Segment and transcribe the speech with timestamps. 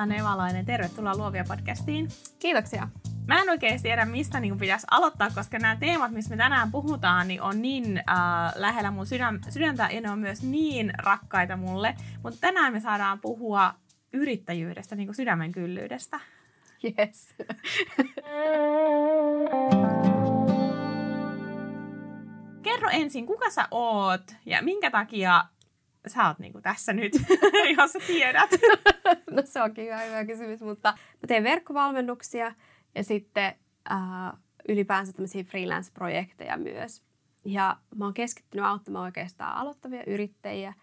[0.00, 2.08] Netta Nevalainen, tervetuloa Luovia podcastiin.
[2.38, 2.88] Kiitoksia.
[3.26, 7.28] Mä en oikein tiedä, mistä niin pitäisi aloittaa, koska nämä teemat, mistä me tänään puhutaan,
[7.28, 11.94] niin on niin äh, lähellä mun sydän, sydäntä ja ne on myös niin rakkaita mulle.
[12.22, 13.74] Mutta tänään me saadaan puhua
[14.12, 16.20] yrittäjyydestä, niin kuin sydämen kyllyydestä.
[16.84, 17.34] Yes.
[22.62, 25.44] Kerro ensin, kuka sä oot ja minkä takia
[26.06, 27.12] sä oot niinku tässä nyt,
[27.78, 28.50] jos sä tiedät?
[29.30, 32.54] no se onkin ihan hyvä kysymys, mutta mä teen verkkovalmennuksia
[32.94, 33.54] ja sitten
[33.90, 33.98] äh,
[34.68, 37.02] ylipäänsä tämmöisiä freelance-projekteja myös.
[37.44, 40.74] Ja mä oon keskittynyt auttamaan oikeastaan aloittavia yrittäjiä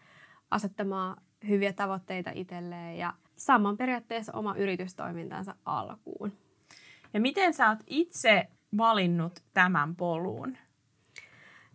[0.51, 6.33] asettamaan hyviä tavoitteita itselleen ja saamaan periaatteessa oma yritystoimintansa alkuun.
[7.13, 10.57] Ja miten sä oot itse valinnut tämän polun?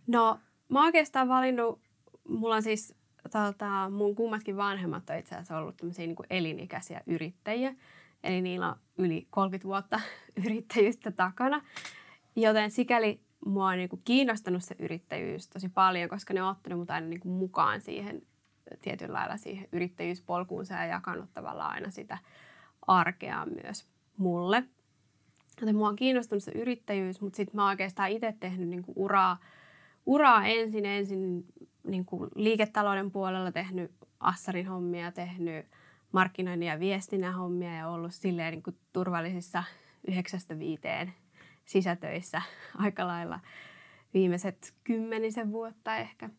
[0.07, 1.79] No, mä oon oikeastaan valinnut,
[2.27, 2.95] mulla on siis
[3.29, 7.75] tota, mun kummatkin vanhemmat on itse asiassa ollut tämmöisiä niin elinikäisiä yrittäjiä.
[8.23, 9.99] Eli niillä on yli 30 vuotta
[10.45, 11.61] yrittäjyyttä takana.
[12.35, 16.79] Joten sikäli mua on niin kuin kiinnostanut se yrittäjyys tosi paljon, koska ne on ottanut
[16.79, 18.21] mut aina niin kuin mukaan siihen
[18.81, 22.17] tietyllä lailla siihen yrittäjyyspolkuunsa ja jakanut tavallaan aina sitä
[22.87, 23.85] arkea myös
[24.17, 24.63] mulle.
[25.61, 28.93] Joten mua on kiinnostunut se yrittäjyys, mutta sitten mä oon oikeastaan itse tehnyt niin kuin
[28.97, 29.37] uraa,
[30.05, 31.45] uraa ensin, ensin
[31.83, 35.65] niin kuin liiketalouden puolella tehnyt assarin hommia, tehnyt
[36.11, 39.63] markkinoinnin ja viestinnän hommia ja ollut silleen niin kuin turvallisissa
[40.07, 41.13] yhdeksästä viiteen
[41.65, 42.41] sisätöissä
[42.77, 43.39] aika lailla
[44.13, 46.29] viimeiset kymmenisen vuotta ehkä.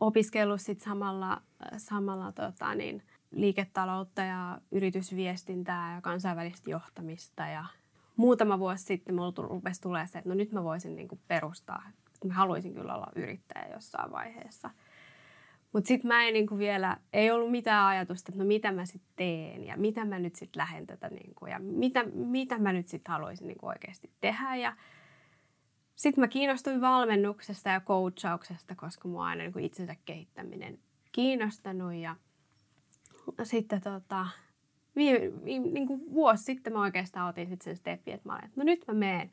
[0.00, 1.42] Opiskellut sitten samalla,
[1.76, 7.64] samalla tota niin, liiketaloutta ja yritysviestintää ja kansainvälistä johtamista ja
[8.16, 11.82] muutama vuosi sitten mulla rupesi tulee se, että no nyt mä voisin niin kuin perustaa
[12.28, 14.70] mä haluaisin kyllä olla yrittäjä jossain vaiheessa.
[15.72, 19.12] Mutta sitten mä en niinku vielä, ei ollut mitään ajatusta, että no mitä mä sitten
[19.16, 23.12] teen ja mitä mä nyt sitten lähden tätä niinku, ja mitä, mitä mä nyt sitten
[23.12, 24.56] haluaisin niinku oikeasti tehdä.
[24.56, 24.76] Ja
[25.94, 30.78] sitten mä kiinnostuin valmennuksesta ja coachauksesta, koska mua aina niinku itsensä kehittäminen
[31.12, 31.94] kiinnostanut.
[31.94, 32.16] Ja
[33.42, 34.26] sitten tota,
[34.96, 38.60] viime, viime, niinku vuosi sitten mä oikeastaan otin sitten sen stepin, että mä olin, että
[38.60, 39.30] no nyt mä menen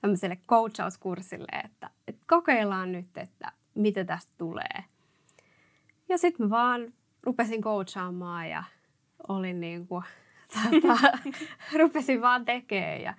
[0.00, 4.84] tämmöiselle coachauskurssille, että, että kokeillaan nyt, että mitä tästä tulee.
[6.08, 8.64] Ja sitten mä vaan rupesin coachaamaan ja
[9.28, 10.04] olin niin kuin,
[10.54, 11.18] tota,
[11.78, 13.02] rupesin vaan tekemään.
[13.02, 13.14] Ja,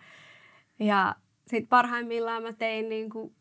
[0.79, 1.15] ja
[1.47, 3.35] sitten parhaimmillaan mä tein niin kuin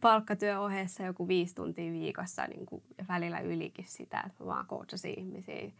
[0.00, 5.70] palkkatyöohjeessa joku viisi tuntia viikossa niin kuin, välillä ylikin sitä, että mä vaan coachasin ihmisiä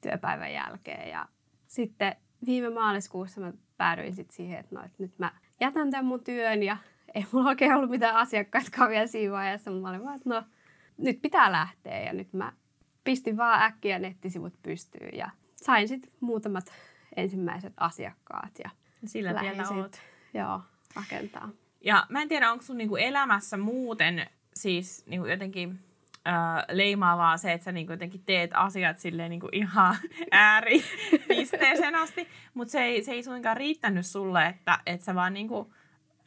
[0.00, 1.10] työpäivän jälkeen.
[1.10, 1.28] Ja
[1.66, 6.24] sitten viime maaliskuussa mä päädyin sitten siihen, että, no, että nyt mä jätän tämän mun
[6.24, 6.76] työn ja
[7.14, 10.42] ei mulla oikein ollut mitään asiakkaita vielä siinä vaiheessa, mä olin vaan, että no
[10.98, 12.52] nyt pitää lähteä ja nyt mä
[13.04, 16.72] pistin vaan äkkiä nettisivut pystyyn ja sain sitten muutamat
[17.16, 18.70] ensimmäiset asiakkaat ja
[19.04, 20.02] Sillä lähdin sit,
[20.34, 20.60] joo,
[20.96, 21.48] rakentaa.
[21.80, 25.78] Ja mä en tiedä, onko sun niinku elämässä muuten siis niinku jotenkin
[26.72, 29.96] leimaavaa se, että sä niinku jotenkin teet asiat silleen niinku ihan
[30.30, 35.72] ääripisteeseen asti, mutta se ei, se ei suinkaan riittänyt sulle, että, että sä vaan niinku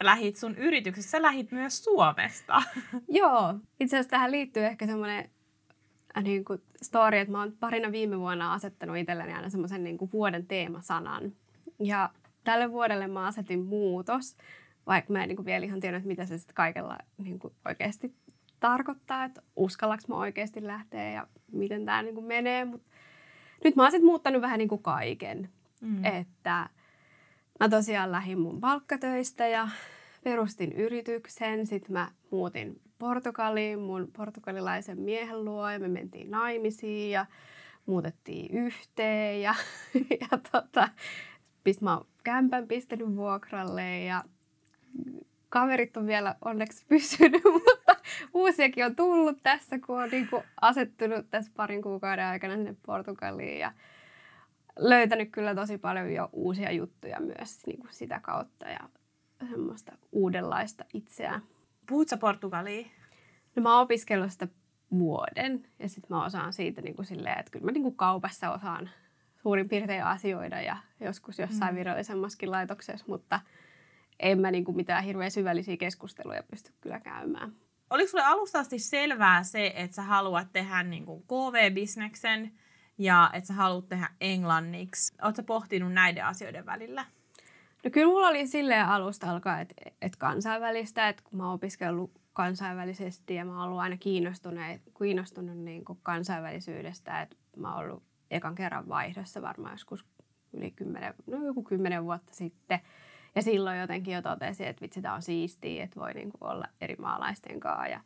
[0.03, 2.61] lähit sun yrityksessä, sä lähit myös Suomesta.
[3.07, 5.29] Joo, itse asiassa tähän liittyy ehkä semmoinen
[6.17, 9.97] äh, niin kuin story, että mä oon parina viime vuonna asettanut itselleni aina semmoisen niin
[9.97, 11.31] kuin vuoden teemasanan.
[11.79, 12.09] Ja
[12.43, 14.37] tälle vuodelle mä asetin muutos,
[14.87, 18.15] vaikka mä en niin kuin vielä ihan tiedä, mitä se sitten kaikella niin kuin oikeasti
[18.59, 22.65] tarkoittaa, että uskallaks mä oikeasti lähteä ja miten tämä niin menee.
[22.65, 22.81] Mut
[23.63, 25.49] nyt mä oon sitten muuttanut vähän niin kuin kaiken.
[25.81, 26.05] Mm.
[26.05, 26.69] Että
[27.59, 29.67] mä tosiaan lähdin mun palkkatöistä ja
[30.23, 31.67] perustin yrityksen.
[31.67, 37.25] Sitten mä muutin Portugaliin mun portugalilaisen miehen luo ja me mentiin naimisiin ja
[37.85, 39.41] muutettiin yhteen.
[39.41, 39.55] Ja,
[40.21, 40.89] ja tota,
[41.63, 44.23] pist, mä oon kämpän pistänyt vuokralle ja
[45.49, 47.95] kaverit on vielä onneksi pysynyt, mutta
[48.33, 53.59] uusiakin on tullut tässä, kun on niin kuin asettunut tässä parin kuukauden aikana sinne Portugaliin
[53.59, 53.71] ja
[54.79, 58.79] löytänyt kyllä tosi paljon jo uusia juttuja myös niin kuin sitä kautta ja
[59.49, 61.41] semmoista uudenlaista itseään.
[61.89, 62.91] Puhutko Portugaliin?
[63.55, 64.47] No mä oon opiskellut sitä
[64.91, 68.51] vuoden ja sitten mä osaan siitä niin kuin silleen, että kyllä mä niin kuin kaupassa
[68.51, 68.89] osaan
[69.41, 71.79] suurin piirtein asioida ja joskus jossain mm.
[71.79, 73.39] virallisemmassakin laitoksessa, mutta
[74.19, 77.53] en mä niin kuin mitään hirveän syvällisiä keskusteluja pysty kyllä käymään.
[77.89, 82.51] Oliko sulle alusta asti selvää se, että sä haluat tehdä niin kuin KV-bisneksen
[82.97, 85.15] ja että sä haluat tehdä englanniksi?
[85.21, 87.05] Oletko pohtinut näiden asioiden välillä?
[87.83, 92.11] No kyllä mulla oli silleen alusta alkaa, että, että kansainvälistä, että kun mä oon opiskellut
[92.33, 94.63] kansainvälisesti ja mä oon ollut aina kiinnostunut,
[94.97, 100.05] kiinnostunut niin kuin kansainvälisyydestä, että mä oon ollut ekan kerran vaihdossa varmaan joskus
[100.53, 102.79] yli kymmenen, no joku kymmenen vuotta sitten.
[103.35, 106.65] Ja silloin jotenkin jo totesin, että vitsi, tämä on siistiä, että voi niin kuin olla
[106.81, 108.01] eri maalaisten kanssa ja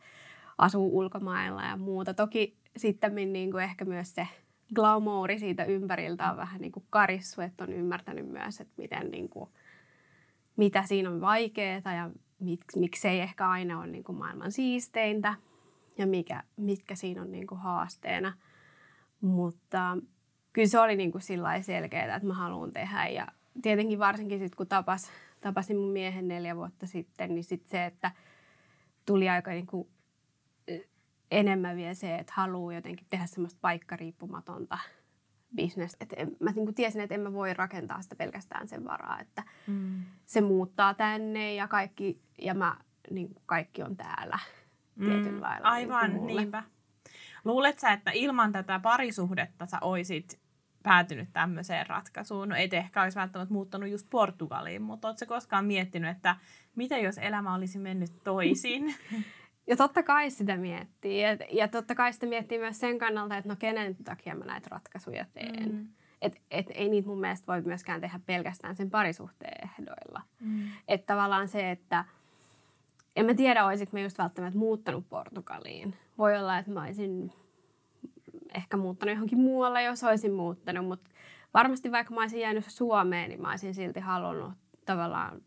[0.58, 2.14] asuu ulkomailla ja muuta.
[2.14, 4.28] Toki sitten niin kuin ehkä myös se
[4.76, 9.30] glamouri siitä ympäriltä on vähän niin kuin karissu, että on ymmärtänyt myös, että miten niin
[9.30, 9.50] kuin,
[10.58, 12.10] mitä siinä on vaikeaa ja
[12.40, 15.34] mik, miksei ehkä aina ole niin kuin maailman siisteintä
[15.98, 18.34] ja mikä, mitkä siinä on niin kuin haasteena.
[19.22, 19.98] Mutta
[20.54, 21.22] kyllä se oli niin kuin
[21.62, 23.28] selkeää, että mä haluan tehdä ja
[23.62, 25.12] tietenkin varsinkin sitten kun tapas,
[25.42, 28.12] tapasin mun miehen neljä vuotta sitten, niin sitten se, että
[29.06, 29.88] tuli aika niin kuin
[31.32, 34.78] enemmän vielä se, että haluaa jotenkin tehdä semmoista paikkariippumatonta
[35.56, 35.98] bisnestä.
[36.02, 39.44] Että mä niin kuin tiesin, että en mä voi rakentaa sitä pelkästään sen varaa, että
[39.68, 40.04] mm.
[40.26, 42.78] se muuttaa tänne ja kaikki, ja mä,
[43.12, 44.40] niin kuin kaikki on täällä
[44.96, 45.06] mm.
[45.06, 45.76] tietyllä lailla.
[45.76, 46.64] Niin Aivan, niin niinpä.
[47.46, 50.43] Luulet sä, että ilman tätä parisuhdetta sä oisit
[50.84, 52.50] päätynyt tämmöiseen ratkaisuun?
[52.50, 56.36] No et ehkä olisi välttämättä muuttanut just Portugaliin, mutta ootko koskaan miettinyt, että
[56.76, 58.96] mitä jos elämä olisi mennyt toisin?
[59.68, 61.22] Ja totta kai sitä miettii.
[61.22, 64.68] Ja, ja totta kai sitä miettii myös sen kannalta, että no kenen takia mä näitä
[64.72, 65.72] ratkaisuja teen.
[65.72, 65.88] Mm.
[66.22, 70.22] Et, et ei niitä mun mielestä voi myöskään tehdä pelkästään sen parisuhteen ehdoilla.
[70.40, 70.64] Mm.
[70.88, 72.06] Että tavallaan se, että
[73.16, 75.96] en mä tiedä, olisinko mä just välttämättä muuttanut Portugaliin.
[76.18, 77.34] Voi olla, että mä olisin
[78.54, 81.10] ehkä muuttanut johonkin muualle, jos olisin muuttanut, mutta
[81.54, 84.54] varmasti vaikka mä olisin jäänyt Suomeen, niin mä olisin silti halunnut
[84.86, 85.42] tavallaan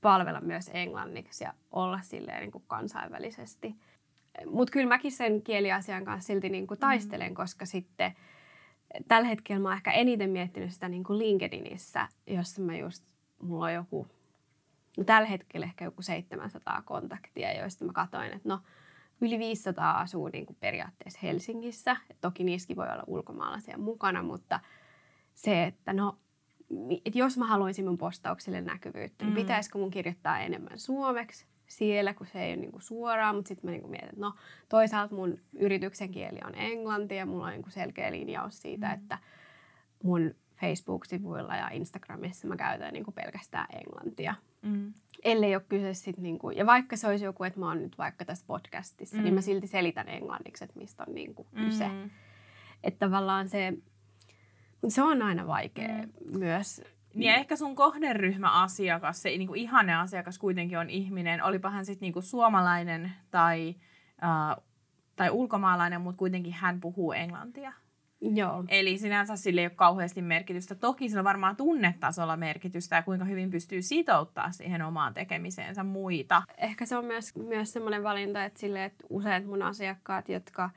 [0.00, 3.74] palvella myös englanniksi ja olla silleen niin kuin kansainvälisesti.
[4.46, 7.34] Mutta kyllä mäkin sen kieliasian kanssa silti niin kuin taistelen, mm.
[7.34, 8.14] koska sitten
[9.08, 13.04] tällä hetkellä mä oon ehkä eniten miettinyt sitä niin kuin LinkedInissä, jossa mä just,
[13.42, 14.06] mulla on joku,
[14.96, 18.60] no tällä hetkellä ehkä joku 700 kontaktia, joista mä katsoin, että no
[19.20, 21.96] yli 500 asuu niin kuin periaatteessa Helsingissä.
[22.20, 24.60] Toki niissäkin voi olla ulkomaalaisia mukana, mutta
[25.34, 26.18] se, että no
[27.04, 29.40] että jos mä haluaisin mun postauksille näkyvyyttä, niin mm.
[29.40, 33.70] pitäisikö mun kirjoittaa enemmän suomeksi siellä, kun se ei ole niinku suoraan, mutta sitten mä
[33.70, 34.34] niinku mietin, että no
[34.68, 38.94] toisaalta mun yrityksen kieli on englanti ja mulla on niinku selkeä linjaus siitä, mm.
[38.94, 39.18] että
[40.02, 44.34] mun Facebook-sivuilla ja Instagramissa mä käytän niinku pelkästään englantia.
[44.62, 44.92] Mm.
[45.24, 48.24] Ellei ole kyse sit niinku, ja vaikka se olisi joku, että mä oon nyt vaikka
[48.24, 49.22] tässä podcastissa, mm.
[49.22, 49.44] niin mä mm.
[49.44, 51.88] silti selitän englanniksi, että mistä on niinku kyse.
[51.88, 52.10] Mm.
[52.84, 53.72] Että tavallaan se,
[54.88, 56.38] se on aina vaikea mm.
[56.38, 56.82] myös.
[57.14, 61.86] Niin ja ehkä sun kohderyhmäasiakas, se niin kuin ihane asiakas kuitenkin on ihminen, olipa hän
[61.86, 63.74] sitten niin suomalainen tai,
[64.22, 64.64] uh,
[65.16, 67.72] tai ulkomaalainen, mutta kuitenkin hän puhuu englantia.
[68.22, 68.64] Joo.
[68.68, 70.74] Eli sinänsä sille ei ole kauheasti merkitystä.
[70.74, 76.42] Toki sillä on varmaan tunnetasolla merkitystä ja kuinka hyvin pystyy sitouttaa siihen omaan tekemiseensä muita.
[76.58, 80.70] Ehkä se on myös, myös semmoinen valinta, että, sille, että useat mun asiakkaat, jotka,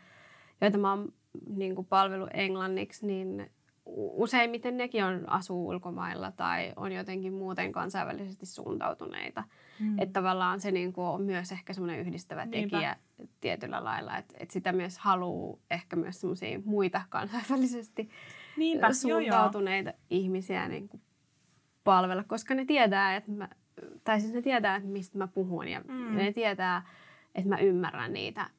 [0.62, 1.14] joita mä oon
[1.56, 3.52] niin palvelu englanniksi, niin
[3.96, 9.44] useimmiten nekin on asuu ulkomailla tai on jotenkin muuten kansainvälisesti suuntautuneita.
[9.80, 10.00] Mm.
[10.00, 12.78] Että tavallaan se niin kuin on myös ehkä semmoinen yhdistävä Niinpä.
[12.78, 12.96] tekijä
[13.42, 18.10] tietyllä lailla, että, että sitä myös haluaa ehkä myös semmoisia muita kansainvälisesti
[18.58, 20.08] Niinpä, suuntautuneita joo, joo.
[20.24, 21.02] ihmisiä niin kuin
[21.84, 23.50] palvella, koska ne tietää, että mä,
[24.04, 26.16] tai siis ne tietää, että mistä mä puhun ja mm.
[26.16, 26.86] ne tietää,
[27.36, 28.50] että mä ymmärrän niitä,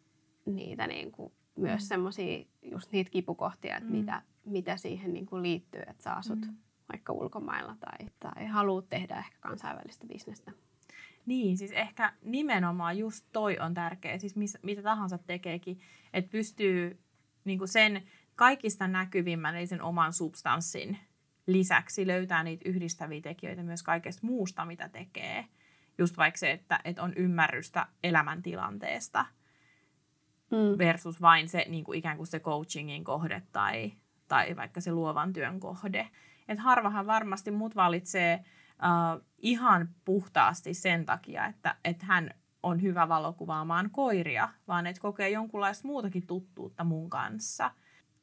[0.46, 1.86] niitä niin kuin myös mm.
[1.86, 3.96] semmoisia just niitä kipukohtia, että mm.
[3.96, 6.56] mitä, mitä siihen niin kuin liittyy, että sä asut mm.
[6.92, 10.52] vaikka ulkomailla tai, tai haluat tehdä ehkä kansainvälistä bisnestä.
[11.26, 15.80] Niin, siis ehkä nimenomaan just toi on tärkeä, siis mis, mitä tahansa tekeekin,
[16.12, 17.00] että pystyy
[17.44, 18.02] niin kuin sen
[18.36, 20.98] kaikista näkyvimmän, eli sen oman substanssin
[21.46, 25.44] lisäksi löytää niitä yhdistäviä tekijöitä myös kaikesta muusta, mitä tekee.
[25.98, 29.26] Just vaikka se, että, että on ymmärrystä elämäntilanteesta
[30.50, 30.78] mm.
[30.78, 33.92] versus vain se niin kuin ikään kuin se coachingin kohde tai,
[34.34, 36.08] tai vaikka se luovan työn kohde.
[36.48, 42.30] Et harvahan varmasti mut valitsee uh, ihan puhtaasti sen takia, että, että hän
[42.62, 47.70] on hyvä valokuvaamaan koiria, vaan että kokee jonkunlaista muutakin tuttuutta mun kanssa.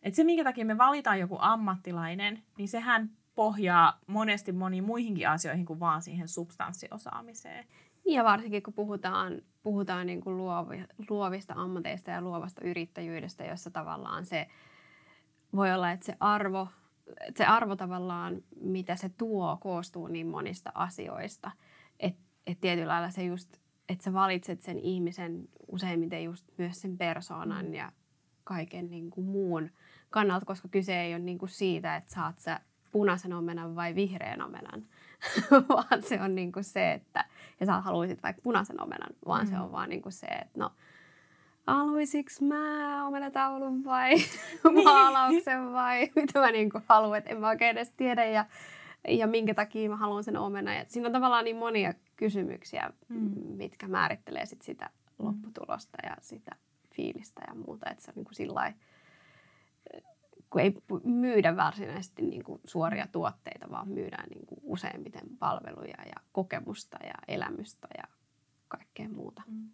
[0.04, 5.66] Et se, minkä takia me valitaan joku ammattilainen, niin sehän pohjaa monesti moniin muihinkin asioihin
[5.66, 7.66] kuin vaan siihen substanssiosaamiseen.
[8.06, 14.26] Ja varsinkin kun puhutaan, puhutaan niin kuin luovi, luovista ammateista ja luovasta yrittäjyydestä, jossa tavallaan
[14.26, 14.48] se
[15.56, 16.68] voi olla, että se arvo
[17.38, 21.52] se arvo tavallaan, mitä se tuo, koostuu niin monista asioista.
[22.00, 23.58] Että et tietyllä lailla se just,
[23.90, 27.92] että sä valitset sen ihmisen useimmiten just myös sen persoonan ja
[28.44, 29.70] kaiken niin kuin muun
[30.10, 32.60] kannalta, koska kyse ei ole niin kuin siitä, että saat sä
[32.92, 34.86] punaisen omenan vai vihreän omenan,
[35.70, 37.26] vaan se on niin kuin se, että
[37.60, 39.50] ja sä haluaisit vaikka punaisen omenan, vaan mm.
[39.50, 40.72] se on vaan niin kuin se, että no
[41.68, 44.84] haluaisinko mä omenataulun vai niin.
[44.84, 48.46] maalauksen vai mitä mä niin kuin haluan, että en mä oikein edes tiedä ja,
[49.08, 50.76] ja minkä takia mä haluan sen omenan.
[50.76, 53.32] Ja siinä on tavallaan niin monia kysymyksiä, mm.
[53.58, 55.26] mitkä määrittelee sit sitä mm.
[55.26, 56.56] lopputulosta ja sitä
[56.96, 58.74] fiilistä ja muuta, että se on niin kuin sillä
[60.52, 66.16] kun ei myydä varsinaisesti niin kuin suoria tuotteita, vaan myydään niin kuin useimmiten palveluja ja
[66.32, 68.04] kokemusta ja elämystä ja
[68.68, 69.42] kaikkea muuta.
[69.48, 69.70] Mm.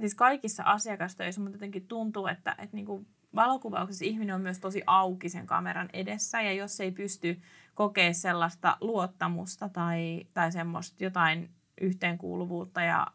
[0.00, 4.82] Siis kaikissa asiakastöissä mutta jotenkin tuntuu, että, että niin kuin valokuvauksessa ihminen on myös tosi
[4.86, 7.40] auki sen kameran edessä ja jos ei pysty
[7.74, 13.06] kokea sellaista luottamusta tai, tai semmoista jotain yhteenkuuluvuutta ja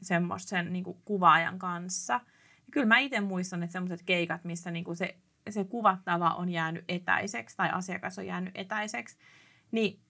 [0.00, 2.12] semmoista sen niin kuin kuvaajan kanssa.
[2.12, 5.16] Ja kyllä mä itse muistan, että semmoiset keikat, missä niin kuin se,
[5.50, 9.16] se kuvattava on jäänyt etäiseksi tai asiakas on jäänyt etäiseksi,
[9.70, 10.00] niin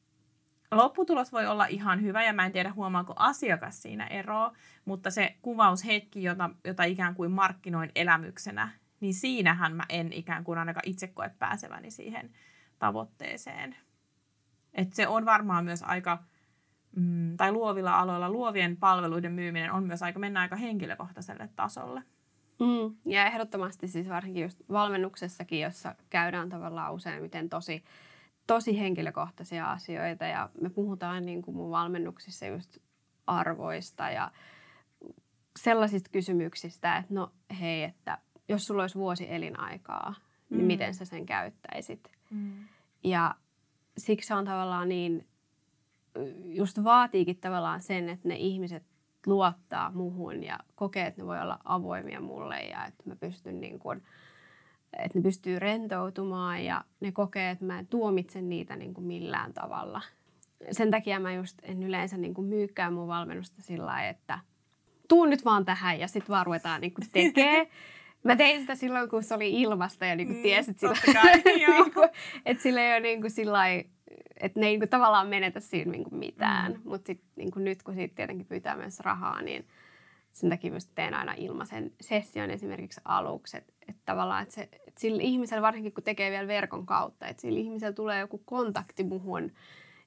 [0.71, 4.53] lopputulos voi olla ihan hyvä ja mä en tiedä huomaako asiakas siinä eroa,
[4.85, 8.69] mutta se kuvaushetki, jota, jota ikään kuin markkinoin elämyksenä,
[9.01, 12.31] niin siinähän mä en ikään kuin ainakaan itse koe pääseväni siihen
[12.79, 13.77] tavoitteeseen.
[14.75, 16.23] Et se on varmaan myös aika,
[16.97, 22.03] mm, tai luovilla aloilla luovien palveluiden myyminen on myös aika, mennä aika henkilökohtaiselle tasolle.
[22.61, 27.85] Mm, ja ehdottomasti siis varsinkin just valmennuksessakin, jossa käydään tavallaan useimmiten tosi
[28.47, 32.79] tosi henkilökohtaisia asioita ja me puhutaan niin kuin mun valmennuksissa just
[33.27, 34.31] arvoista ja
[35.59, 40.15] sellaisista kysymyksistä, että no hei, että jos sulla olisi vuosi elinaikaa,
[40.51, 40.67] niin mm.
[40.67, 42.11] miten sä sen käyttäisit?
[42.31, 42.65] Mm.
[43.05, 43.35] Ja
[43.99, 45.27] siksi on tavallaan niin,
[46.45, 48.85] just vaatiikin tavallaan sen, että ne ihmiset
[49.27, 53.79] luottaa muhun ja kokee, että ne voi olla avoimia mulle ja että mä pystyn niin
[53.79, 54.03] kuin–
[54.99, 59.53] että ne pystyy rentoutumaan ja ne kokee, että mä en tuomitse niitä niin kuin millään
[59.53, 60.03] tavalla.
[60.71, 64.39] Sen takia mä just en yleensä niin kuin myykään mun valmennusta sillä lailla, että
[65.09, 67.69] tuu nyt vaan tähän ja sitten vaan ruvetaan niin kuin tekee.
[68.25, 70.97] Mä tein sitä silloin, kun se oli ilmasta ja niin kuin mm, tiesit sillä,
[71.45, 72.09] niin kuin,
[72.47, 73.63] että sillä ei ole niin kuin sillä
[74.41, 76.73] että ne ei niin kuin tavallaan menetä siinä niin kuin mitään.
[76.73, 76.81] Mm.
[76.85, 79.67] Mutta niin nyt, kun siitä tietenkin pyytää myös rahaa, niin
[80.33, 83.57] sen takia myös teen aina ilmaisen session esimerkiksi aluksi.
[83.57, 87.41] Että et tavallaan, että, se, että sillä ihmisellä, varsinkin kun tekee vielä verkon kautta, että
[87.41, 89.53] sillä ihmisellä tulee joku kontakti muhun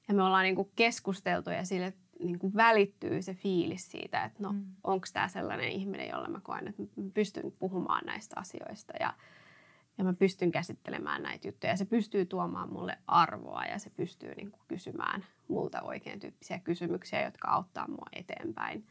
[0.08, 4.64] ja me ollaan niinku keskusteltu ja sille niinku välittyy se fiilis siitä, että no mm.
[4.84, 9.14] onko tämä sellainen ihminen, jolla mä koen, että mä pystyn puhumaan näistä asioista ja,
[9.98, 11.72] ja mä pystyn käsittelemään näitä juttuja.
[11.72, 17.24] Ja se pystyy tuomaan mulle arvoa ja se pystyy niinku kysymään multa oikein tyyppisiä kysymyksiä,
[17.24, 18.86] jotka auttaa mua eteenpäin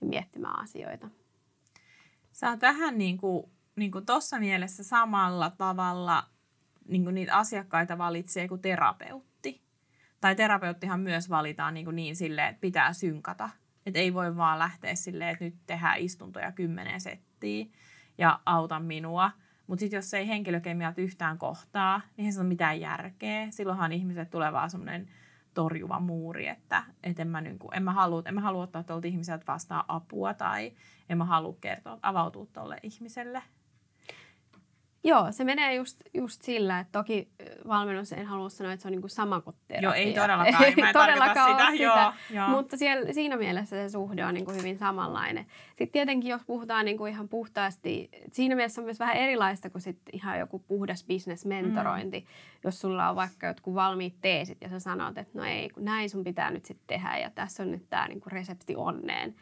[0.00, 1.08] ja miettimään asioita.
[2.32, 6.24] Sä oot vähän niin kuin niin kuin tuossa mielessä samalla tavalla
[6.88, 9.62] niin kuin niitä asiakkaita valitsee kuin terapeutti.
[10.20, 13.50] Tai terapeuttihan myös valitaan niin, niin silleen, että pitää synkata.
[13.86, 17.66] Että ei voi vaan lähteä silleen, että nyt tehdään istuntoja kymmenen settiä
[18.18, 19.30] ja auta minua.
[19.66, 23.46] Mutta sitten jos ei henkilökemiat yhtään kohtaa, niin se on mitään järkeä.
[23.50, 25.08] Silloinhan ihmiset tulee vaan semmoinen
[25.54, 28.82] torjuva muuri, että, että en, mä, niin kuin, en, mä halua, en mä halua ottaa
[28.82, 30.72] tuolta ihmiseltä vastaan apua tai
[31.08, 33.42] en mä halua kertoa, avautua tuolle ihmiselle.
[35.04, 37.28] Joo, se menee just, just sillä, että toki
[37.68, 39.88] valmennus en halua sanoa, että se on niinku sama kuin terapia.
[39.88, 41.70] Joo, ei todellakaan, ei, mä todellakaan sitä.
[41.70, 41.82] sitä.
[41.82, 42.48] Joo, joo.
[42.48, 45.46] Mutta siellä, siinä mielessä se suhde on niinku hyvin samanlainen.
[45.68, 49.98] Sitten tietenkin, jos puhutaan niinku ihan puhtaasti, siinä mielessä on myös vähän erilaista kuin sit
[50.12, 52.20] ihan joku puhdas business-mentorointi.
[52.20, 52.26] Mm.
[52.64, 56.10] Jos sulla on vaikka jotkut valmiit teesit ja sä sanot, että no ei, kun näin
[56.10, 59.34] sun pitää nyt sitten tehdä ja tässä on nyt tämä niinku resepti onneen.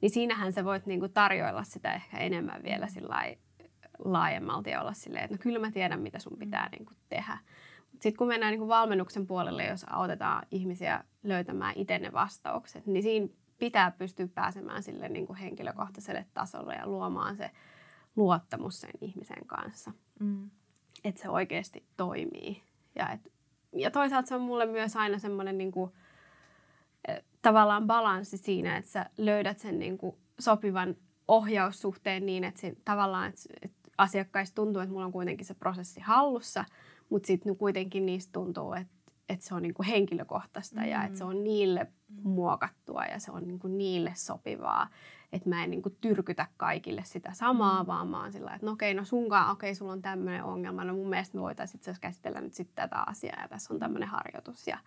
[0.00, 3.08] Niin siinähän sä voit niinku tarjoilla sitä ehkä enemmän vielä sillä
[4.04, 6.70] laajemmalti ja olla silleen, että no kyllä mä tiedän, mitä sun pitää mm.
[6.70, 7.38] niin kuin, tehdä.
[7.92, 13.02] Sitten kun mennään niin kuin valmennuksen puolelle, jos autetaan ihmisiä löytämään itse ne vastaukset, niin
[13.02, 13.28] siinä
[13.58, 17.50] pitää pystyä pääsemään sille niin kuin henkilökohtaiselle tasolle ja luomaan se
[18.16, 19.92] luottamus sen ihmisen kanssa.
[20.20, 20.50] Mm.
[21.04, 22.62] Että se oikeasti toimii.
[22.94, 23.32] Ja, et,
[23.72, 25.92] ja toisaalta se on mulle myös aina semmoinen niin kuin,
[27.08, 30.96] eh, tavallaan balanssi siinä, että sä löydät sen niin kuin sopivan
[31.28, 36.00] ohjaussuhteen niin, että se, tavallaan, että, että asiakkaista tuntuu, että mulla on kuitenkin se prosessi
[36.00, 36.64] hallussa,
[37.10, 38.94] mutta sitten kuitenkin niistä tuntuu, että,
[39.28, 40.86] että se on niin kuin henkilökohtaista mm.
[40.86, 41.86] ja että se on niille
[42.22, 44.88] muokattua ja se on niin kuin niille sopivaa.
[45.32, 47.86] Että mä en niin kuin tyrkytä kaikille sitä samaa, mm.
[47.86, 50.84] vaan mä oon sillä että no okei, no sunkaan, okei, sulla on tämmöinen ongelma.
[50.84, 54.08] No mun mielestä me voitaisiin itse käsitellä nyt sitten tätä asiaa ja tässä on tämmöinen
[54.08, 54.78] harjoitus ja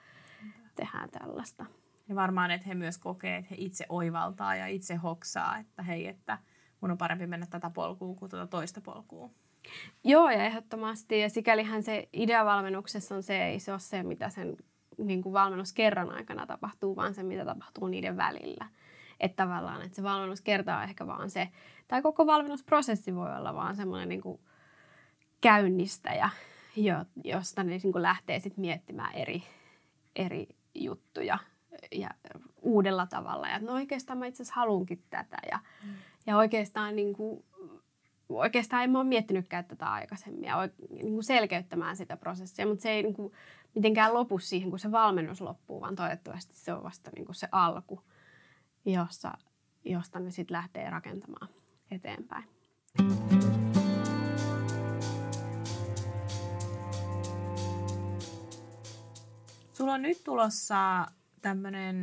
[0.75, 1.65] tehdään tällaista.
[2.07, 6.07] Ja varmaan, että he myös kokee, että he itse oivaltaa ja itse hoksaa, että hei,
[6.07, 6.37] että
[6.81, 9.29] mun on parempi mennä tätä polkua kuin tuota toista polkua.
[10.03, 11.19] Joo, ja ehdottomasti.
[11.19, 14.57] Ja sikälihän se ideavalmennuksessa on se, ei se ole se, mitä sen
[14.97, 18.67] niin kuin valmennuskerran aikana tapahtuu, vaan se, mitä tapahtuu niiden välillä.
[19.19, 21.49] Että tavallaan, että se valmennuskerta on ehkä vaan se,
[21.87, 24.39] tai koko valmennusprosessi voi olla vaan semmoinen niin kuin
[25.41, 26.29] käynnistäjä,
[27.23, 29.43] josta ne niin kuin lähtee sitten miettimään eri,
[30.15, 31.37] eri juttuja
[31.91, 32.09] ja
[32.61, 33.47] uudella tavalla.
[33.47, 35.37] Ja no oikeastaan mä itse asiassa haluankin tätä.
[35.51, 35.93] Ja, mm.
[36.27, 37.45] Ja oikeastaan, niin kuin,
[38.29, 42.91] oikeastaan en mä ole miettinytkään tätä aikaisemmin ja niin kuin selkeyttämään sitä prosessia, mutta se
[42.91, 43.33] ei niin kuin,
[43.75, 47.47] mitenkään lopu siihen, kun se valmennus loppuu, vaan toivottavasti se on vasta niin kuin se
[47.51, 48.01] alku,
[48.85, 49.31] jossa,
[49.85, 51.47] josta ne sitten lähtee rakentamaan
[51.91, 52.43] eteenpäin.
[59.71, 61.07] Sulla on nyt tulossa
[61.41, 61.97] tämmöinen,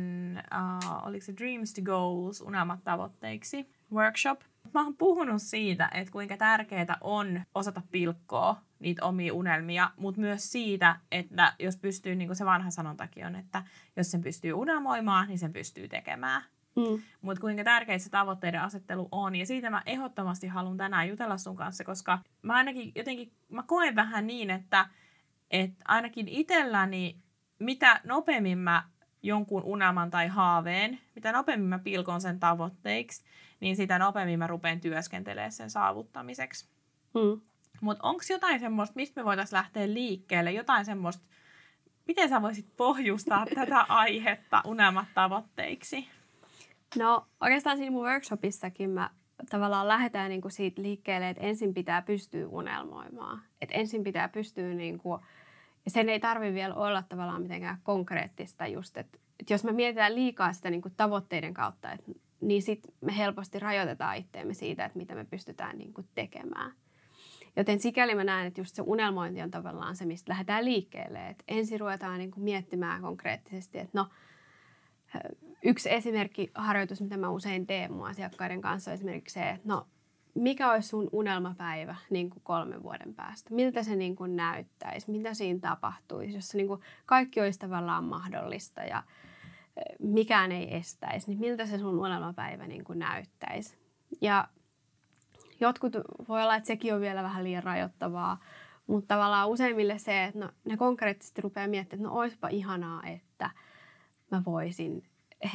[0.55, 4.41] uh, oliko se Dreams to Goals, unelmat tavoitteiksi, workshop.
[4.73, 10.51] Mä oon puhunut siitä, että kuinka tärkeää on osata pilkkoa niitä omia unelmia, mutta myös
[10.51, 13.63] siitä, että jos pystyy, niin kuin se vanha sanontakin on, että
[13.95, 16.43] jos sen pystyy unelmoimaan, niin sen pystyy tekemään.
[16.75, 17.01] Mm.
[17.21, 19.35] Mutta kuinka tärkeää se tavoitteiden asettelu on.
[19.35, 23.95] Ja siitä mä ehdottomasti haluan tänään jutella sun kanssa, koska mä ainakin jotenkin, mä koen
[23.95, 24.85] vähän niin, että,
[25.51, 27.17] että ainakin itselläni,
[27.59, 28.83] mitä nopeammin mä
[29.23, 33.23] jonkun unelman tai haaveen, mitä nopeammin mä pilkon sen tavoitteiksi,
[33.59, 36.69] niin sitä nopeammin mä rupean työskentelemään sen saavuttamiseksi.
[37.13, 37.41] Mm.
[37.81, 41.25] Mutta onko jotain semmoista, mistä me voitaisiin lähteä liikkeelle, jotain semmoista,
[42.07, 46.07] miten sä voisit pohjustaa tätä aihetta unelmat tavoitteiksi?
[46.97, 49.09] No oikeastaan siinä mun workshopissakin mä
[49.49, 53.41] tavallaan lähdetään niinku siitä liikkeelle, että ensin pitää pystyä unelmoimaan.
[53.61, 55.19] Että ensin pitää pystyä niinku,
[55.85, 60.15] ja sen ei tarvi vielä olla tavallaan mitenkään konkreettista just, että, että jos me mietitään
[60.15, 65.15] liikaa sitä niinku tavoitteiden kautta, että, niin sitten me helposti rajoitetaan itteemme siitä, että mitä
[65.15, 66.71] me pystytään niinku tekemään.
[67.55, 71.29] Joten sikäli mä näen, että just se unelmointi on tavallaan se, mistä lähdetään liikkeelle.
[71.29, 74.09] Että ensin ruvetaan niin kuin miettimään konkreettisesti, että no,
[75.63, 79.87] yksi esimerkki harjoitus, mitä mä usein teen mun asiakkaiden kanssa, on esimerkiksi se, että no,
[80.35, 83.53] mikä olisi sun unelmapäivä niin kuin kolmen vuoden päästä?
[83.53, 85.11] Miltä se niin kuin näyttäisi?
[85.11, 89.03] Mitä siinä tapahtuisi, jos niin kuin kaikki olisi tavallaan mahdollista ja
[89.99, 93.77] mikään ei estäisi, niin miltä se sun unelmapäivä niin kuin näyttäisi?
[94.21, 94.47] Ja
[95.59, 95.93] jotkut
[96.27, 98.39] voi olla, että sekin on vielä vähän liian rajoittavaa,
[98.87, 103.49] mutta tavallaan useimmille se, että no, ne konkreettisesti rupeaa miettimään, että no oispa ihanaa, että
[104.31, 105.03] mä voisin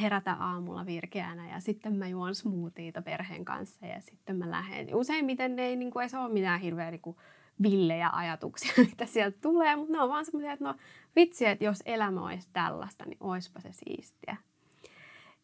[0.01, 4.95] herätä aamulla virkeänä ja sitten mä juon smoothiita perheen kanssa ja sitten mä lähden.
[4.95, 7.15] Useimmiten ne ei niin kuin, edes ole mitään hirveä niin
[7.61, 10.75] villejä ajatuksia, mitä sieltä tulee, mutta ne on vaan semmoisia, että no
[11.15, 14.37] vitsi, että jos elämä olisi tällaista, niin oispa se siistiä.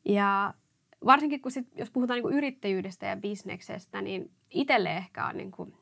[0.05, 0.53] Ja
[1.05, 5.51] varsinkin kun sit, jos puhutaan niin kuin yrittäjyydestä ja bisneksestä, niin itselle ehkä on niin
[5.51, 5.73] kuin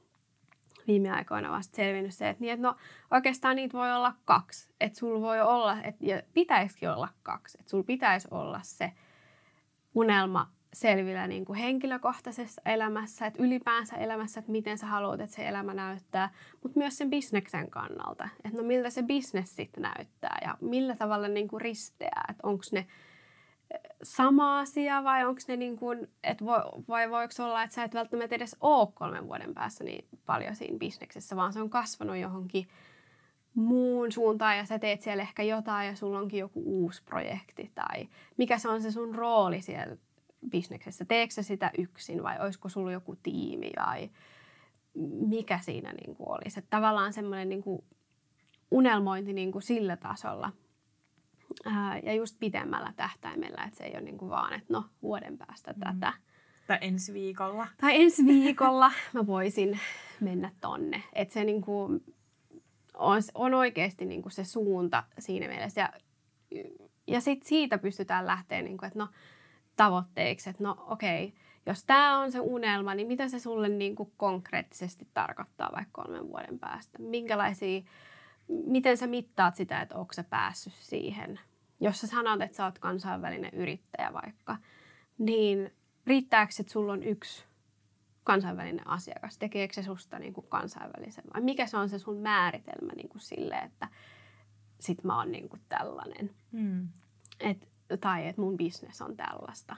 [0.88, 2.76] viime aikoina vasta selvinnyt se, että, niin, että no,
[3.12, 4.74] oikeastaan niitä voi olla kaksi.
[4.80, 7.58] Että sulla voi olla, et, ja pitäisikin olla kaksi.
[7.60, 8.92] Että sulla pitäisi olla se
[9.96, 15.48] unelma selvillä niin kuin henkilökohtaisessa elämässä, että ylipäänsä elämässä, että miten sä haluat, että se
[15.48, 16.30] elämä näyttää,
[16.64, 21.28] mutta myös sen bisneksen kannalta, että no miltä se bisnes sitten näyttää ja millä tavalla
[21.28, 22.88] niin kuin risteää, että onko ne
[24.04, 27.94] sama asia vai onko ne niin kuin, että voi, vai voiko olla, että sä et
[27.94, 32.68] välttämättä edes ole kolmen vuoden päässä niin paljon siinä bisneksessä, vaan se on kasvanut johonkin
[33.56, 38.08] muun suuntaan ja sä teet siellä ehkä jotain ja sulla onkin joku uusi projekti tai
[38.38, 39.98] mikä se on se sun rooli siellä
[40.50, 41.06] bisneksessä.
[41.06, 44.10] Teekö sä sitä yksin vai olisiko sulla joku tiimi vai
[45.28, 46.60] mikä siinä niin kuin olisi.
[46.60, 47.84] Että tavallaan semmoinen niin kuin
[48.72, 50.52] unelmointi niin kuin sillä tasolla–
[51.66, 55.38] Ää, ja just pidemmällä tähtäimellä, että se ei ole niin kuin vaan, että no vuoden
[55.38, 55.80] päästä mm.
[55.80, 56.14] tätä.
[56.68, 57.68] Tai ensi viikolla.
[57.82, 59.80] Tai ensi viikolla mä voisin
[60.20, 61.04] mennä tonne.
[61.14, 62.04] Että se niin kuin
[62.94, 65.82] on, on oikeasti niin kuin se suunta siinä mielessä.
[65.82, 65.94] Ja,
[67.08, 69.08] ja sit siitä pystytään lähteä, niin kuin, että no
[69.80, 73.96] tavoitteiksi, että no okei, okay, jos tämä on se unelma, niin mitä se sulle niin
[73.96, 77.00] kuin konkreettisesti tarkoittaa vaikka kolmen vuoden päästä?
[77.00, 77.82] Minkälaisia
[78.48, 81.40] miten sä mittaat sitä, että onko sä päässyt siihen?
[81.80, 84.58] Jos sä sanot, että sä oot kansainvälinen yrittäjä vaikka,
[85.18, 85.74] niin
[86.08, 87.46] riittääkö, että sulla on yksi
[88.24, 89.38] kansainvälinen asiakas?
[89.38, 93.22] Tekeekö se susta niin kuin kansainvälisen vai mikä se on se sun määritelmä niin kuin
[93.22, 93.88] sille, että
[94.80, 96.36] sit mä oon niin kuin tällainen.
[96.52, 96.88] Mm.
[97.40, 99.76] Et, tai että mun business on tällaista.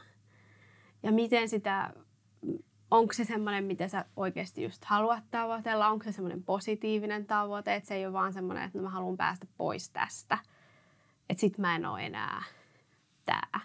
[1.03, 1.93] Ja miten sitä,
[2.91, 5.87] onko se semmoinen, mitä sä oikeasti just haluat tavoitella?
[5.87, 9.17] Onko se semmoinen positiivinen tavoite, että se ei ole vaan semmoinen, että no mä haluan
[9.17, 10.37] päästä pois tästä.
[11.29, 12.43] Että sit mä en ole enää
[13.25, 13.59] tää.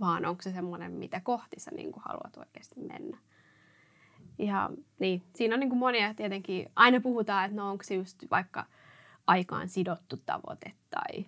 [0.00, 3.18] Vaan onko se semmoinen, mitä kohti sä niin haluat oikeasti mennä.
[4.38, 8.24] Ja niin, siinä on niin kuin monia tietenkin, aina puhutaan, että no onko se just
[8.30, 8.66] vaikka
[9.26, 11.26] aikaan sidottu tavoite tai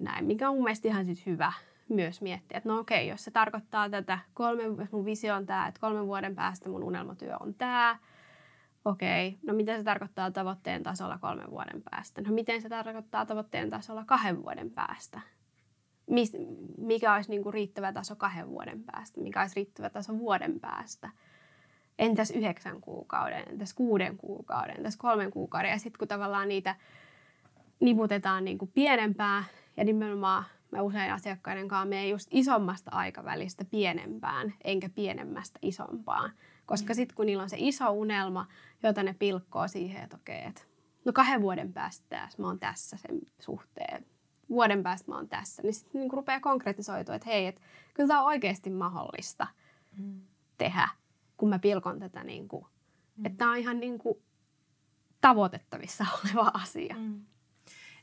[0.00, 1.52] näin, mikä on mun mielestä ihan sit hyvä
[1.88, 5.68] myös miettiä, että no okei, jos se tarkoittaa tätä, kolme, jos mun visio on tämä,
[5.68, 7.98] että kolmen vuoden päästä mun unelmatyö on tämä,
[8.84, 12.20] okei, no mitä se tarkoittaa tavoitteen tasolla kolmen vuoden päästä?
[12.20, 15.20] No miten se tarkoittaa tavoitteen tasolla kahden vuoden päästä?
[16.10, 16.36] Mis,
[16.78, 19.20] mikä olisi niin kuin riittävä taso kahden vuoden päästä?
[19.20, 21.10] Mikä olisi riittävä taso vuoden päästä?
[21.98, 25.70] Entäs yhdeksän kuukauden, entäs kuuden kuukauden, entäs kolmen kuukauden?
[25.70, 26.74] Ja sitten kun tavallaan niitä
[27.80, 29.44] niputetaan niin kuin pienempää
[29.76, 36.32] ja nimenomaan mä usein asiakkaiden kanssa menen just isommasta aikavälistä pienempään, enkä pienemmästä isompaan.
[36.66, 36.96] Koska mm.
[36.96, 38.46] sitten kun niillä on se iso unelma,
[38.82, 40.62] jota ne pilkkoo siihen, että okei, että
[41.04, 44.06] no kahden vuoden päästä tässä, mä oon tässä sen suhteen.
[44.48, 45.62] Vuoden päästä mä oon tässä.
[45.62, 47.60] Niin sitten niin rupeaa konkretisoitua, että hei, että
[47.94, 49.46] kyllä tämä on oikeasti mahdollista
[49.98, 50.20] mm.
[50.58, 50.88] tehdä,
[51.36, 52.66] kun mä pilkon tätä niin kuin,
[53.16, 53.26] mm.
[53.26, 54.22] että tämä on ihan niin kuin
[55.20, 56.94] tavoitettavissa oleva asia.
[56.98, 57.24] Mm.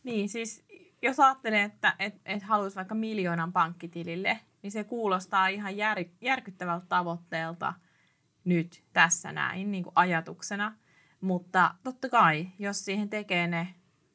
[0.03, 0.64] Niin, siis
[1.05, 6.85] jos ajattelee, että et, et haluaisi vaikka miljoonan pankkitilille, niin se kuulostaa ihan jär, järkyttävältä
[6.89, 7.73] tavoitteelta
[8.43, 10.73] nyt tässä näin niin kuin ajatuksena.
[11.21, 13.67] Mutta totta kai, jos siihen tekee ne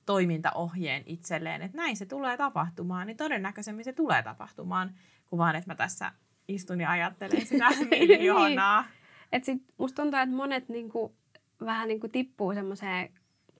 [0.06, 4.94] toimintaohjeen itselleen, että näin se tulee tapahtumaan, niin todennäköisemmin se tulee tapahtumaan,
[5.26, 6.12] kuin vaan, että mä tässä
[6.48, 8.82] istun ja ajattelen sitä miljoonaa.
[8.82, 8.92] niin.
[9.32, 11.16] Et sit musta tuntuu, että monet niinku,
[11.64, 13.12] vähän niinku tippuu semmoiseen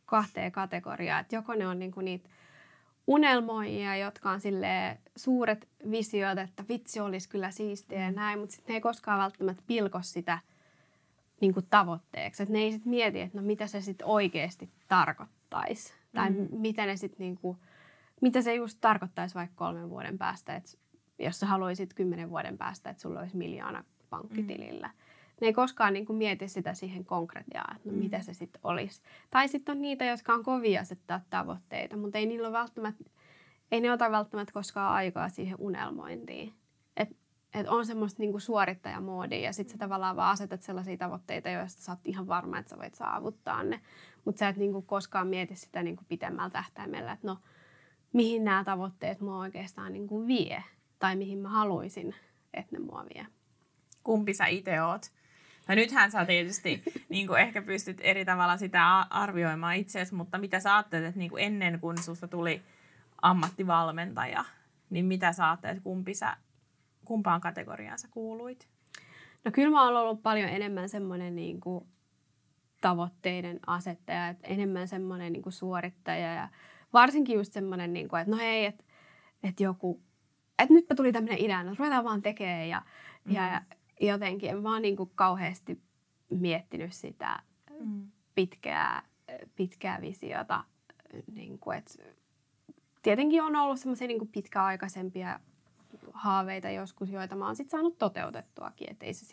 [0.05, 2.29] kahteen kategoriaan, että joko ne on niinku niitä
[3.11, 8.17] unelmoijia, jotka on sille suuret visiot, että vitsi olisi kyllä siistiä ja mm.
[8.17, 10.39] näin, mutta sitten ne ei koskaan välttämättä pilko sitä
[11.41, 12.43] niin kuin tavoitteeksi.
[12.43, 15.93] Että ne ei sitten mieti, että no mitä se sitten oikeasti tarkoittaisi.
[16.15, 16.49] Tai mm.
[16.51, 17.59] mitä ne sitten niin kuin,
[18.21, 20.71] mitä se just tarkoittaisi vaikka kolmen vuoden päästä, että
[21.19, 24.87] jos sä haluaisit kymmenen vuoden päästä, että sulla olisi miljoona pankkitilillä.
[24.87, 25.10] Mm
[25.41, 27.99] ne ei koskaan niin kuin mieti sitä siihen konkretiaan, että no mm.
[27.99, 29.03] mitä se sitten olisi.
[29.31, 33.05] Tai sitten on niitä, jotka on kovia asettaa tavoitteita, mutta ei niillä ole välttämättä,
[33.73, 36.55] ei ne ota välttämättä koskaan aikaa siihen unelmointiin.
[36.97, 37.17] Et,
[37.55, 41.83] et on semmoista niin kuin suorittajamoodia ja sitten sä tavallaan vaan asetat sellaisia tavoitteita, joista
[41.83, 43.81] sä oot ihan varma, että sä voit saavuttaa ne.
[44.25, 47.39] Mutta sä et niin kuin koskaan mieti sitä niin kuin pitemmällä tähtäimellä, että no
[48.13, 50.65] mihin nämä tavoitteet mua oikeastaan niin kuin vie
[50.99, 52.15] tai mihin mä haluaisin,
[52.55, 53.27] että ne mua vie.
[54.05, 55.03] Kumpi sä itse oot?
[55.71, 60.61] No nythän sä tietysti niin kuin ehkä pystyt eri tavalla sitä arvioimaan itseäsi, mutta mitä
[60.61, 62.63] sä ajattelet, että niin kuin ennen kuin susta tuli
[63.23, 64.45] ammattivalmentaja,
[64.91, 66.37] niin mitä sä ajattelet, kumpi sä,
[67.05, 68.69] kumpaan kategoriaan sä kuuluit?
[69.45, 71.85] No kyllä mä oon ollut paljon enemmän semmoinen niin kuin
[72.81, 76.49] tavoitteiden asettaja, että enemmän semmoinen niin kuin suorittaja ja
[76.93, 78.85] varsinkin just semmoinen, niin kuin, että no hei, että,
[79.43, 80.03] että joku,
[80.59, 82.83] että nyt tuli tämmöinen idea, että no ruvetaan vaan tekemään ja,
[83.25, 83.35] mm.
[83.35, 83.61] ja
[84.01, 85.83] jotenkin en vaan niin kuin kauheasti
[86.31, 87.43] miettinyt sitä
[87.81, 88.11] mm.
[88.35, 89.03] pitkää,
[89.57, 90.65] pitkää visiota.
[91.33, 91.95] Niin kuin, että
[93.03, 95.41] tietenkin on ollut semmoisia niin pitkäaikaisempia
[96.13, 98.91] haaveita joskus, joita mä oon sitten saanut toteutettuakin.
[98.91, 99.27] Että ei se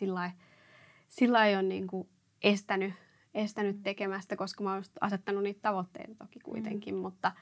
[1.08, 2.08] sillä ei ole niin kuin
[2.42, 2.94] estänyt,
[3.34, 6.94] estänyt tekemästä, koska mä oon asettanut niitä tavoitteita toki kuitenkin.
[6.94, 7.00] Mm.
[7.00, 7.32] Mutta,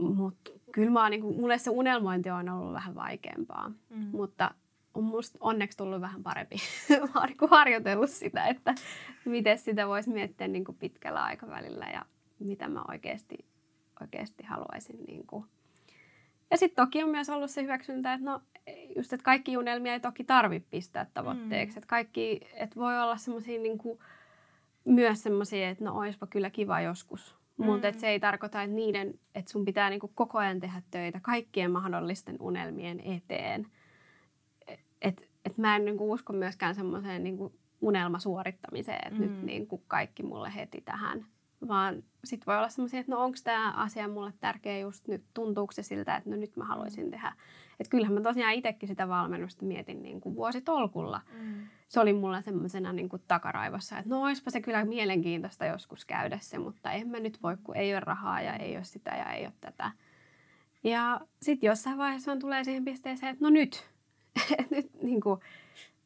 [0.00, 3.68] mutta kyllä mä niin kuin, mulle se unelmointi on ollut vähän vaikeampaa.
[3.90, 4.08] Mm.
[4.12, 4.54] Mutta
[4.96, 6.56] on musta onneksi tullut vähän parempi.
[7.14, 8.74] Mä oon harjoitellut sitä, että
[9.24, 12.04] miten sitä voisi miettiä niin kuin pitkällä aikavälillä ja
[12.38, 13.38] mitä mä oikeasti,
[14.00, 15.04] oikeasti haluaisin.
[15.06, 15.44] Niin kuin.
[16.50, 18.40] Ja sitten toki on myös ollut se hyväksyntä, että no
[18.96, 21.76] just, että kaikki unelmia ei toki tarvitse pistää tavoitteeksi.
[21.76, 21.78] Mm.
[21.78, 23.98] Että kaikki, että voi olla semmoisia niin kuin,
[24.84, 27.36] myös semmoisia, että no oispa kyllä kiva joskus.
[27.56, 27.66] Mm.
[27.66, 31.20] Mutta se ei tarkoita, että niiden, että sun pitää niin kuin koko ajan tehdä töitä
[31.22, 33.66] kaikkien mahdollisten unelmien eteen–
[35.46, 39.26] että et mä en niinku usko myöskään semmoiseen niinku unelmasuorittamiseen, että mm.
[39.26, 41.26] nyt niinku kaikki mulle heti tähän.
[41.68, 45.72] Vaan sit voi olla semmoisia, että no onko tämä asia mulle tärkeä just nyt, tuntuuko
[45.72, 47.32] se siltä, että no nyt mä haluaisin tehdä.
[47.80, 51.20] Että kyllähän mä tosiaan itsekin sitä valmennusta mietin niin kuin vuositolkulla.
[51.40, 51.66] Mm.
[51.88, 56.38] Se oli mulla semmoisena niin kuin takaraivossa, että no olisipa se kyllä mielenkiintoista joskus käydä
[56.40, 59.32] se, mutta en mä nyt voi, kun ei ole rahaa ja ei ole sitä ja
[59.32, 59.90] ei ole tätä.
[60.84, 63.95] Ja sitten jossain vaiheessa tulee siihen pisteeseen, että no nyt,
[64.70, 65.40] nyt, niin kuin,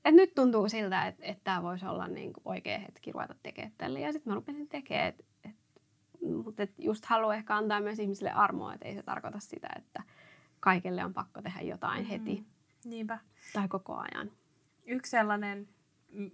[0.05, 3.73] että nyt tuntuu siltä, että, että tämä voisi olla niin kuin oikea hetki ruveta tekemään
[3.79, 4.01] tälle.
[4.01, 5.13] Ja sitten mä rupesin tekemään,
[6.45, 10.03] mutta et just haluan ehkä antaa myös ihmisille armoa, että ei se tarkoita sitä, että
[10.61, 12.11] kaikille on pakko tehdä jotain mm-hmm.
[12.11, 12.45] heti.
[12.85, 13.19] Niinpä.
[13.53, 14.31] Tai koko ajan.
[14.87, 15.69] Yksi sellainen,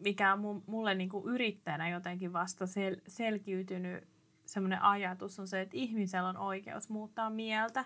[0.01, 4.05] mikä on mulle niin kuin yrittäjänä jotenkin vasta sel- selkiytynyt
[4.47, 7.85] semmoinen ajatus on se, että ihmisellä on oikeus muuttaa mieltä.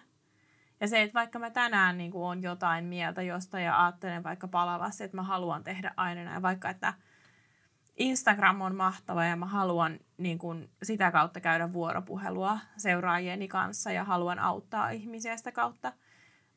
[0.80, 4.48] Ja se, että vaikka mä tänään niin kuin on jotain mieltä josta ja ajattelen vaikka
[4.48, 6.94] palavasti, että mä haluan tehdä aina näin, vaikka että
[7.96, 14.04] Instagram on mahtava ja mä haluan niin kuin, sitä kautta käydä vuoropuhelua seuraajieni kanssa ja
[14.04, 15.92] haluan auttaa ihmisiä sitä kautta.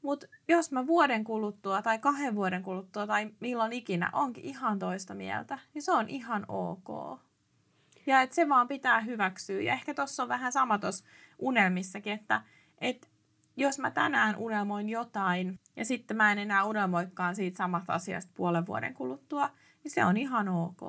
[0.02, 5.14] Mutta jos mä vuoden kuluttua tai kahden vuoden kuluttua tai milloin ikinä onkin ihan toista
[5.14, 7.20] mieltä, niin se on ihan ok.
[8.06, 9.62] Ja että se vaan pitää hyväksyä.
[9.62, 11.06] Ja ehkä tuossa on vähän sama tuossa
[11.40, 12.42] unelmissakin, että,
[12.82, 13.08] että
[13.58, 18.66] jos mä tänään unelmoin jotain ja sitten mä en enää unelmoikaan siitä samasta asiasta puolen
[18.66, 19.50] vuoden kuluttua,
[19.84, 20.82] niin se on ihan ok.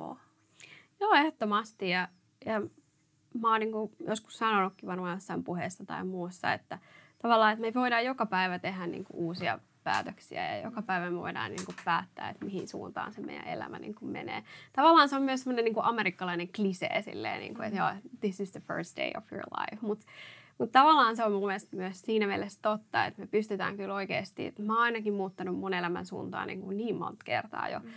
[0.99, 1.89] Joo, ehdottomasti.
[1.89, 2.07] Ja,
[2.45, 2.61] ja
[3.41, 3.71] mä oon niin
[4.07, 6.79] joskus sanonutkin varmaan jossain puheessa tai muussa, että
[7.21, 11.17] tavallaan, että me voidaan joka päivä tehdä niin kuin uusia päätöksiä ja joka päivä me
[11.17, 14.43] voidaan niin kuin päättää, että mihin suuntaan se meidän elämä niin kuin menee.
[14.73, 18.39] Tavallaan se on myös semmoinen niin kuin amerikkalainen klisee silleen, niin kuin, että joo, this
[18.39, 19.85] is the first day of your life.
[19.87, 20.05] Mutta
[20.57, 24.45] mut tavallaan se on mun mielestä myös siinä mielessä totta, että me pystytään kyllä oikeasti,
[24.45, 27.79] että mä oon ainakin muuttanut mun elämän suuntaan niin, kuin niin monta kertaa jo.
[27.79, 27.89] Mm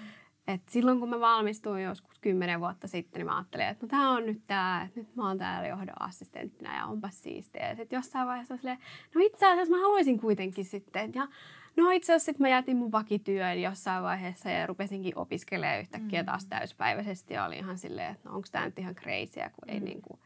[0.49, 4.11] et silloin kun mä valmistuin joskus kymmenen vuotta sitten, niin mä ajattelin, että no tämä
[4.11, 7.68] on nyt tämä, että nyt mä oon täällä johdon assistenttina ja onpa siistiä.
[7.68, 8.79] Ja sitten jossain vaiheessa silleen,
[9.14, 11.12] no itse asiassa mä haluaisin kuitenkin sitten.
[11.14, 11.29] Ja
[11.77, 16.44] no itse asiassa sitten mä jätin mun vakityön jossain vaiheessa ja rupesinkin opiskelemaan yhtäkkiä taas
[16.44, 16.49] mm.
[16.49, 17.35] täyspäiväisesti.
[17.35, 19.85] Ja oli ihan silleen, että no onko tämä nyt ihan crazyä, kun ei mm.
[19.85, 20.21] niin kuin,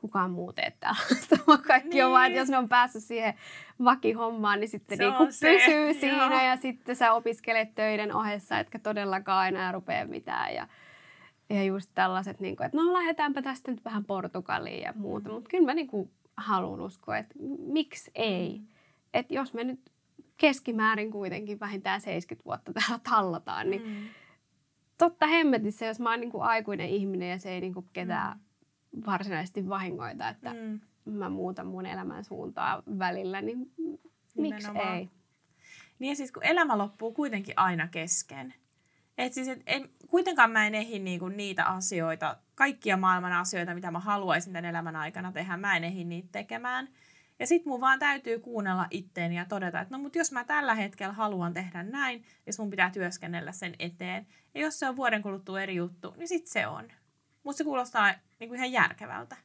[0.00, 2.04] kukaan muu tee tällaista, vaan kaikki niin.
[2.04, 3.34] on vaan, että jos ne on päässyt siihen
[3.84, 6.00] vakihommaan, niin sitten niin kuin pysyy se.
[6.00, 6.42] siinä Joo.
[6.42, 10.68] ja sitten sä opiskelet töiden ohessa, etkä todellakaan enää rupea mitään ja
[11.50, 15.28] ja just tällaiset, niin kuin, että no lähdetäänpä tästä nyt vähän Portugaliin ja muuta.
[15.28, 18.58] Mutta kyllä mä niin kuin haluan uskoa, että miksi ei.
[18.58, 18.66] Mm.
[19.14, 19.80] Että jos me nyt
[20.36, 24.08] keskimäärin kuitenkin vähintään 70 vuotta täällä tallataan, niin mm.
[24.98, 28.36] totta hemmetissä, jos mä oon niin kuin aikuinen ihminen ja se ei niin kuin ketään
[28.36, 28.45] mm
[29.06, 30.80] varsinaisesti vahingoita, että mm.
[31.04, 33.72] mä muutan mun elämän suuntaa välillä, niin
[34.36, 35.10] miksi ei?
[35.98, 38.54] Niin ja siis kun elämä loppuu kuitenkin aina kesken.
[39.18, 43.90] Et siis, et, en, kuitenkaan mä en ehdi niinku niitä asioita, kaikkia maailman asioita, mitä
[43.90, 46.88] mä haluaisin tämän elämän aikana tehdä, mä en ehdi niitä tekemään.
[47.38, 50.74] Ja sit mun vaan täytyy kuunnella itteeni ja todeta, että no mut jos mä tällä
[50.74, 54.26] hetkellä haluan tehdä näin, niin mun pitää työskennellä sen eteen.
[54.54, 56.88] Ja jos se on vuoden kuluttua eri juttu, niin sit se on.
[57.42, 59.36] Musta se kuulostaa niin kuin ihan järkevältä.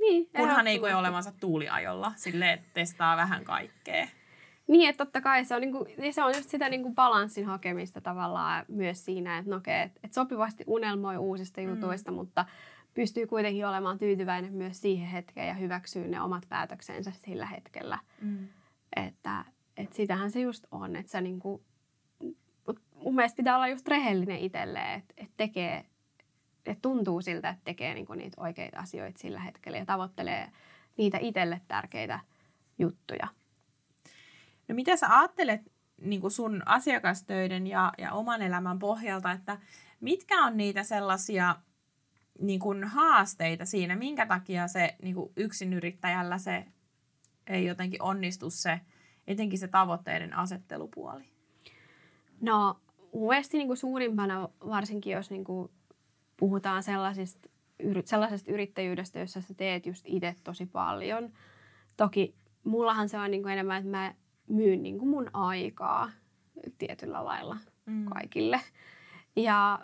[0.00, 4.08] Niin, Kunhan ei koe olevansa tuuliajolla, sille että testaa vähän kaikkea.
[4.66, 8.64] Niin, että totta kai se on, niinku, se on just sitä niinku balanssin hakemista tavallaan
[8.68, 11.68] myös siinä, että no okay, et, et sopivasti unelmoi uusista mm.
[11.68, 12.44] jutuista, mutta
[12.94, 17.98] pystyy kuitenkin olemaan tyytyväinen myös siihen hetkeen ja hyväksyy ne omat päätöksensä sillä hetkellä.
[18.20, 18.48] Mm.
[18.96, 19.44] Että
[19.76, 21.62] et sitähän se just on, että sä niinku,
[22.94, 25.86] mun mielestä pitää olla just rehellinen itselleen, että et tekee
[26.66, 30.50] että tuntuu siltä, että tekee niin kuin niitä oikeita asioita sillä hetkellä ja tavoittelee
[30.96, 32.20] niitä itselle tärkeitä
[32.78, 33.28] juttuja.
[34.68, 35.60] No mitä sä ajattelet
[36.00, 39.58] niin kuin sun asiakastöiden ja, ja oman elämän pohjalta, että
[40.00, 41.56] mitkä on niitä sellaisia
[42.40, 46.66] niin kuin haasteita siinä, minkä takia se niin kuin yksinyrittäjällä se
[47.46, 48.80] ei jotenkin onnistu se,
[49.26, 51.24] etenkin se tavoitteiden asettelupuoli?
[52.40, 52.80] No,
[53.28, 55.70] mielestäni niin kuin suurimpana, varsinkin jos niin kuin
[56.44, 57.48] puhutaan sellaisista,
[58.04, 61.32] sellaisesta yrittäjyydestä, jossa sä teet just itse tosi paljon.
[61.96, 64.14] Toki mullahan se on niin kuin enemmän, että mä
[64.48, 66.10] myyn niin kuin mun aikaa
[66.78, 68.04] tietyllä lailla mm.
[68.04, 68.60] kaikille.
[69.36, 69.78] Ja,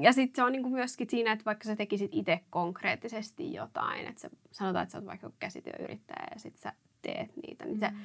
[0.00, 4.06] ja sitten se on niin kuin myöskin siinä, että vaikka sä tekisit itse konkreettisesti jotain,
[4.06, 7.90] että sä, sanotaan, että sä oot vaikka käsityöyrittäjä ja sitten sä teet niitä, niin se,
[7.90, 7.96] mm.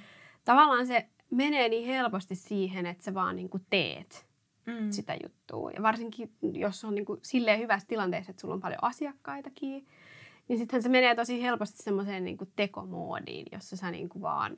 [0.45, 4.30] tavallaan se menee niin helposti siihen, että sä vaan niin kuin teet
[4.65, 4.91] mm.
[4.91, 5.71] sitä juttua.
[5.71, 9.87] Ja varsinkin, jos on niin kuin silleen hyvässä tilanteessa, että sulla on paljon asiakkaitakin,
[10.47, 14.57] niin sittenhän se menee tosi helposti semmoiseen niin tekomoodiin, jossa sä niin kuin vaan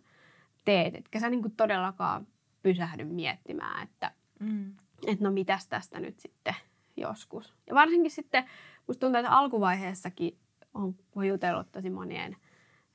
[0.66, 0.96] teet.
[0.96, 2.28] Etkä sä niin kuin todellakaan
[2.63, 4.74] pysähdy miettimään, että, mm.
[5.08, 6.56] että no mitäs tästä nyt sitten
[6.98, 7.54] joskus.
[7.68, 8.44] Ja varsinkin sitten,
[8.88, 10.38] musta tuntuu, että alkuvaiheessakin
[10.74, 12.38] on, kun jutellut tosi monien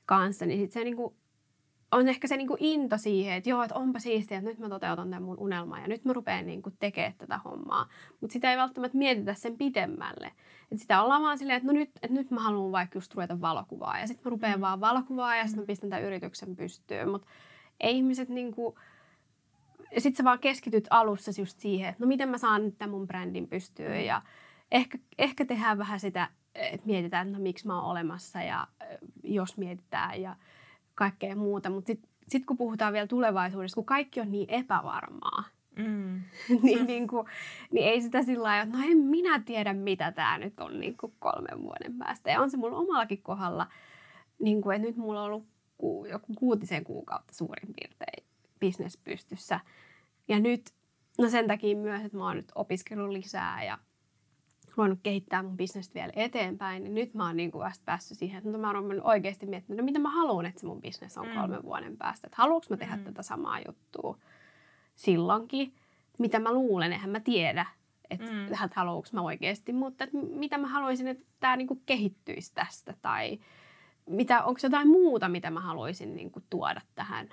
[0.05, 1.15] kanssa, niin sitten se niin kuin
[1.91, 5.09] on ehkä se niinku into siihen, että joo, että onpa siistiä, että nyt mä toteutan
[5.09, 7.87] tämän mun unelman ja nyt mä rupean niinku tekemään tätä hommaa.
[8.21, 10.31] Mutta sitä ei välttämättä mietitä sen pitemmälle.
[10.71, 13.41] Et sitä ollaan vaan silleen, että no nyt, että nyt mä haluan vaikka just ruveta
[13.41, 14.61] valokuvaa ja sitten mä rupean mm.
[14.61, 17.09] vaan valokuvaa ja sitten mä pistän tämän yrityksen pystyyn.
[17.09, 17.27] Mutta
[17.79, 18.79] ei ihmiset niinku,
[19.95, 22.91] ja sitten sä vaan keskityt alussa just siihen, että no miten mä saan nyt tämän
[22.91, 24.21] mun brändin pystyyn ja
[24.71, 28.67] ehkä, ehkä tehdään vähän sitä et mietitään, että no miksi mä oon olemassa ja
[29.23, 30.35] jos mietitään ja
[30.99, 31.69] kaikkea muuta.
[31.69, 35.43] Mutta sitten sit kun puhutaan vielä tulevaisuudesta, kun kaikki on niin epävarmaa,
[35.75, 36.21] mm.
[36.63, 37.27] niin, niin, kuin,
[37.71, 40.97] niin ei sitä sillä lailla, että no en minä tiedä, mitä tämä nyt on niin
[40.97, 42.31] kuin kolmen vuoden päästä.
[42.31, 43.67] Ja on se mulla omallakin kohdalla,
[44.39, 48.25] niin kuin, että nyt mulla on ollut ku, joku kuutisen kuukautta suurin piirtein
[48.59, 49.59] bisnes pystyssä.
[50.27, 50.61] Ja nyt,
[51.17, 53.77] no sen takia myös, että mä oon nyt opiskellut lisää ja
[54.79, 58.37] voinut kehittää mun bisnestä vielä eteenpäin, niin nyt mä oon niin kuin vasta päässyt siihen,
[58.37, 61.27] että no mä oon oikeasti miettinyt, no mitä mä haluan, että se mun bisnes on
[61.27, 61.33] mm.
[61.33, 62.27] kolmen vuoden päästä.
[62.27, 63.03] Että haluanko mä tehdä mm.
[63.03, 64.17] tätä samaa juttua
[64.95, 65.73] silloinkin,
[66.19, 67.65] mitä mä luulen, eihän mä tiedä,
[68.09, 68.69] että mm.
[68.75, 73.39] haluanko mä oikeasti, mutta että mitä mä haluaisin, että tämä niin kuin kehittyisi tästä tai
[74.09, 77.29] mitä, onko jotain muuta, mitä mä haluaisin niin kuin tuoda tähän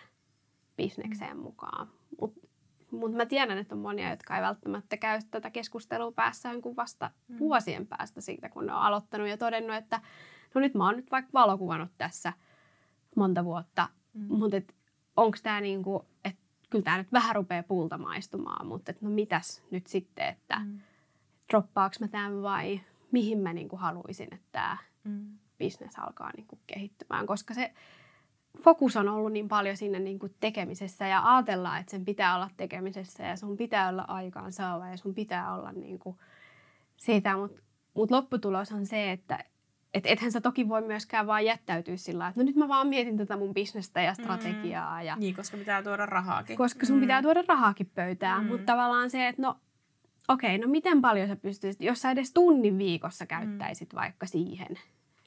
[0.76, 1.42] bisnekseen mm.
[1.42, 1.88] mukaan.
[2.20, 2.45] Mutta
[2.90, 7.10] mutta mä tiedän, että on monia, jotka ei välttämättä käy tätä keskustelua päässään kuin vasta
[7.28, 7.38] mm.
[7.38, 10.00] vuosien päästä siitä, kun ne on aloittanut ja todennut, että
[10.54, 12.32] no nyt mä oon nyt vaikka valokuvannut tässä
[13.16, 14.26] monta vuotta, mm.
[14.28, 14.74] mutta
[15.16, 19.10] onko tämä niin kuin, että kyllä tämä nyt vähän rupeaa puulta maistumaan, mutta et no
[19.10, 20.80] mitäs nyt sitten, että mm.
[21.50, 22.80] droppaaks mä tämän vai
[23.12, 25.38] mihin mä niin kuin haluaisin, että tämä mm.
[25.58, 27.72] bisnes alkaa niin kuin kehittymään, koska se
[28.62, 32.50] fokus on ollut niin paljon siinä niin kuin tekemisessä ja ajatellaan, että sen pitää olla
[32.56, 36.16] tekemisessä ja sun pitää olla aikaan saava ja sun pitää olla niin kuin
[36.96, 37.62] siitä, mutta
[37.94, 39.44] mut lopputulos on se, että
[39.94, 43.16] et ethän sä toki voi myöskään vaan jättäytyä sillä että no nyt mä vaan mietin
[43.16, 45.02] tätä mun bisnestä ja strategiaa.
[45.02, 45.20] Ja, mm.
[45.20, 46.56] Niin, koska pitää tuoda rahaakin.
[46.56, 47.00] Koska sun mm.
[47.00, 48.48] pitää tuoda rahaakin pöytään, mm.
[48.48, 49.56] mutta tavallaan se, että no
[50.28, 53.96] okei, okay, no miten paljon sä pystyisit, jos sä edes tunnin viikossa käyttäisit mm.
[53.96, 54.78] vaikka siihen,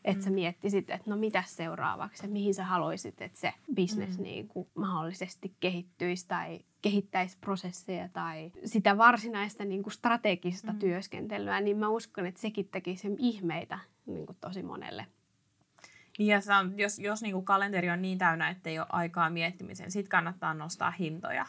[0.06, 0.34] että sä mm.
[0.34, 4.24] miettisit, että no mitä seuraavaksi ja mihin sä haluaisit, että se bisnes mm.
[4.24, 10.80] niin kuin mahdollisesti kehittyisi tai kehittäisi prosesseja tai sitä varsinaista niin kuin strategista mm.
[10.80, 15.06] työskentelyä, niin mä uskon, että sekin tekisi ihmeitä niin kuin tosi monelle
[16.20, 16.42] niin ja
[16.76, 20.54] jos, jos niin kuin kalenteri on niin täynnä, että ei ole aikaa miettimiseen, sitten kannattaa
[20.54, 21.46] nostaa hintoja.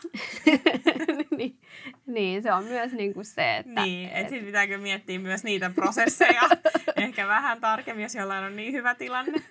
[1.36, 1.58] niin,
[2.06, 3.82] niin, se on myös niin kuin se, että...
[3.82, 6.42] Niin, että et sitten pitääkö miettiä myös niitä prosesseja
[6.96, 9.42] ehkä vähän tarkemmin, jos jollain on niin hyvä tilanne.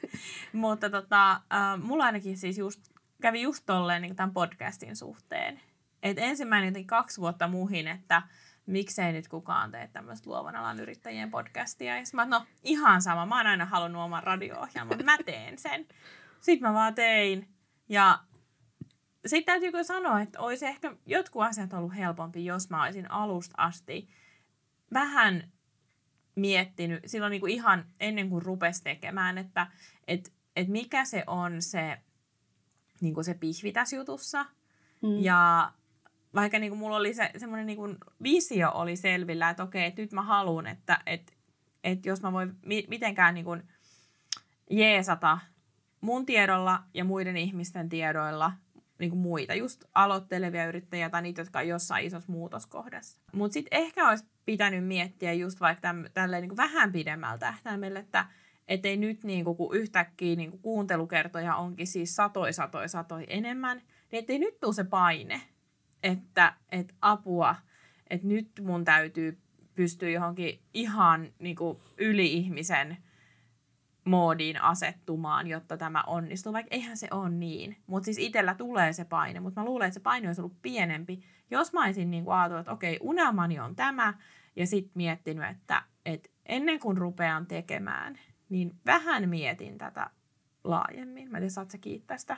[0.54, 2.82] Mutta tota, äh, mulla ainakin siis just,
[3.22, 5.60] kävi just tolleen niin tämän podcastin suhteen.
[6.04, 8.22] Et ensimmäinen kaksi vuotta muhin, että
[8.70, 11.96] miksei nyt kukaan tee tämmöistä luovan alan yrittäjien podcastia.
[11.98, 15.86] Ja mä no ihan sama, mä oon aina halunnut oman radio-ohjelman, mä teen sen.
[16.42, 17.50] Sitten mä vaan tein.
[17.90, 18.20] Ja
[19.26, 24.10] sitten täytyykö sanoa, että olisi ehkä jotkut asiat ollut helpompi, jos mä olisin alusta asti
[24.94, 25.52] vähän
[26.36, 29.68] miettinyt, silloin niin kuin ihan ennen kuin rupesi tekemään, että
[30.08, 31.98] et, et mikä se on se,
[33.02, 34.46] niin kuin se pihvi tässä jutussa.
[35.02, 35.20] Mm.
[35.20, 35.72] Ja
[36.36, 40.02] vaikka niin kuin mulla oli se, semmoinen niin kuin visio oli selvillä, että okei, että
[40.02, 41.34] nyt mä haluan, että, että,
[41.84, 43.64] että jos mä voin mi- mitenkään niin kuin
[44.70, 45.40] jeesata
[46.02, 48.52] mun tiedolla ja muiden ihmisten tiedoilla
[49.00, 53.20] niin kuin muita, just aloittelevia yrittäjiä tai niitä, jotka on jossain isossa muutoskohdassa.
[53.34, 58.00] Mutta sitten ehkä olisi pitänyt miettiä just vaikka täm, tälleen niin kuin vähän pidemmällä tähtäimellä,
[58.00, 58.26] että
[58.68, 63.78] ei nyt niin kuin, kun yhtäkkiä niin kuin kuuntelukertoja onkin siis satoi, satoi, satoi enemmän,
[64.12, 65.42] niin ettei nyt tule se paine,
[66.04, 67.56] että, että apua,
[68.10, 69.40] että nyt mun täytyy
[69.76, 72.98] pystyä johonkin ihan niin kuin yli-ihmisen
[74.06, 77.78] moodiin asettumaan, jotta tämä onnistuu, vaikka eihän se ole niin.
[77.88, 81.24] Mutta siis itsellä tulee se paine, mutta mä luulen, että se paine olisi ollut pienempi,
[81.52, 84.14] jos mä olisin niin ajatellut, että okei, unelmani on tämä,
[84.56, 90.10] ja sitten miettinyt, että, että ennen kuin rupean tekemään, niin vähän mietin tätä
[90.64, 91.32] laajemmin.
[91.32, 92.38] Mä en tiedä, sä kiittää sitä?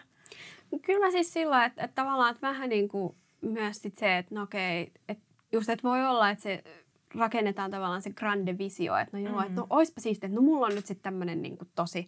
[0.82, 4.36] Kyllä mä siis sillä että, että tavallaan, että vähän niin kuin myös sit se, että
[4.36, 6.64] no okei, että just, että voi olla, että se
[7.16, 9.42] rakennetaan tavallaan se grande visio, että no joo, mm.
[9.42, 12.08] että no oispa siistiä, että no mulla on nyt sitten tämmöinen niin tosi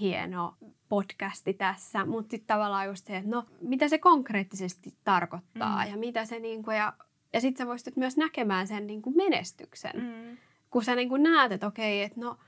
[0.00, 0.54] hieno
[0.88, 5.90] podcasti tässä, mutta sitten tavallaan just se, että no mitä se konkreettisesti tarkoittaa mm.
[5.90, 6.92] ja mitä se niin kuin, ja,
[7.32, 10.36] ja sitten sä voisit myös näkemään sen niin kuin menestyksen, mm.
[10.70, 12.38] kun sä niin kuin näet, että okei, että no,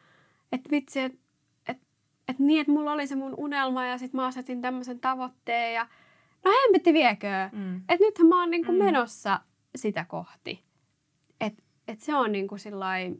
[0.52, 1.18] että vitsi, että
[1.68, 1.78] et,
[2.28, 5.86] et niin, että mulla oli se mun unelma ja sitten mä asetin tämmöisen tavoitteen ja
[6.44, 7.26] no hemmetti viekö.
[7.52, 7.76] Mm.
[7.76, 8.78] Että nythän mä oon niinku mm.
[8.78, 9.40] menossa
[9.76, 10.64] sitä kohti.
[11.40, 13.16] Että et se on niinku sillai,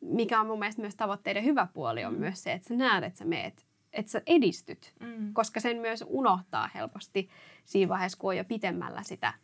[0.00, 2.20] mikä on mun mielestä myös tavoitteiden hyvä puoli, on mm.
[2.20, 4.94] myös se, että sä näet, että sä meet, että sä edistyt.
[5.00, 5.32] Mm.
[5.32, 7.28] Koska sen myös unohtaa helposti
[7.64, 9.34] siinä vaiheessa, kun on jo pitemmällä sitä,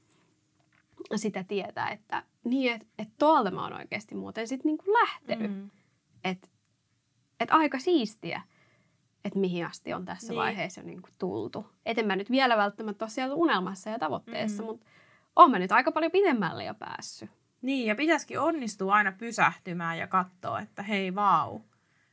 [1.16, 5.50] sitä tietä, että niin, että et tuolta mä oon oikeasti muuten sitten niinku lähtenyt.
[5.50, 5.70] Mm.
[6.24, 6.48] Että
[7.40, 8.42] et aika siistiä
[9.24, 10.38] että mihin asti on tässä niin.
[10.38, 11.66] vaiheessa jo niin kuin tultu.
[11.86, 14.66] Et en mä nyt vielä välttämättä ole siellä unelmassa ja tavoitteessa, mm.
[14.66, 14.86] mutta
[15.36, 17.30] oon mä nyt aika paljon pidemmälle jo päässyt.
[17.62, 21.60] Niin, ja pitäisikin onnistua aina pysähtymään ja katsoa, että hei vau,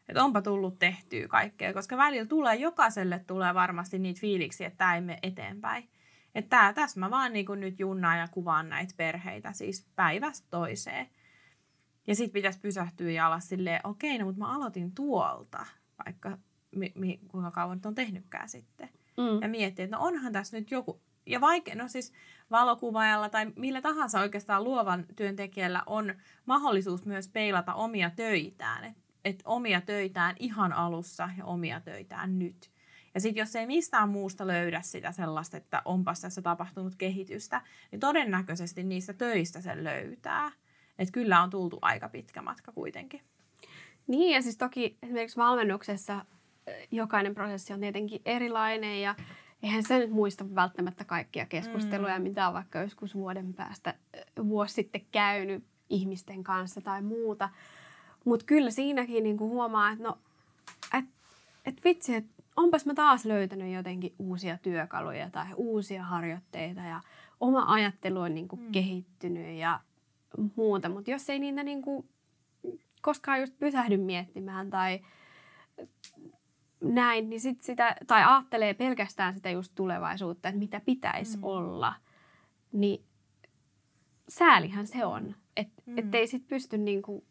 [0.10, 4.96] Että onpa tullut tehtyä kaikkea, koska välillä tulee, jokaiselle tulee varmasti niitä fiiliksiä, että tämä
[4.96, 5.90] ei mene eteenpäin.
[6.36, 11.08] Että tässä mä vaan niin nyt junnaan ja kuvaan näitä perheitä siis päivästä toiseen.
[12.08, 15.66] Ja sitten pitäisi pysähtyä ja olla silleen, okei, no mutta mä aloitin tuolta,
[16.06, 16.38] vaikka
[16.76, 18.90] mi, mi, kuinka kauan nyt on tehnytkään sitten.
[19.18, 19.42] Mm.
[19.42, 22.14] Ja miettiä, että no onhan tässä nyt joku, ja vaikka, no siis
[22.52, 26.16] valokuvaajalla tai millä tahansa oikeastaan luovan työntekijällä on
[26.46, 28.84] mahdollisuus myös peilata omia töitään.
[28.84, 32.72] Että et omia töitään ihan alussa ja omia töitään nyt.
[33.14, 37.62] Ja sitten jos ei mistään muusta löydä sitä sellaista, että onpas tässä tapahtunut kehitystä,
[37.92, 40.52] niin todennäköisesti niistä töistä sen löytää.
[41.00, 43.22] Että kyllä on tultu aika pitkä matka kuitenkin.
[44.08, 46.26] Niin ja siis toki esimerkiksi valmennuksessa
[46.92, 49.16] jokainen prosessi on tietenkin erilainen ja
[49.64, 52.24] eihän se nyt muista välttämättä kaikkia keskusteluja, mm.
[52.24, 53.94] mitä on vaikka joskus vuoden päästä
[54.48, 57.50] vuosi sitten käynyt ihmisten kanssa tai muuta.
[58.26, 60.18] Mutta kyllä siinäkin niinku huomaa, että no,
[60.98, 61.06] et,
[61.66, 67.02] et vitsi, että onpas mä taas löytänyt jotenkin uusia työkaluja tai uusia harjoitteita ja
[67.40, 68.72] oma ajattelu on niinku mm.
[68.72, 69.80] kehittynyt ja
[70.56, 70.90] muuta.
[70.90, 72.06] Mutta jos ei niitä niinku
[73.02, 75.00] koskaan just pysähdy miettimään tai
[76.82, 81.44] näin, niin sit sitä, tai ajattelee pelkästään sitä just tulevaisuutta, että mitä pitäisi mm.
[81.44, 81.94] olla,
[82.72, 83.06] niin
[84.30, 85.36] säälihän se on.
[85.58, 85.98] Et, mm.
[85.98, 87.26] Ettei sit pysty niinku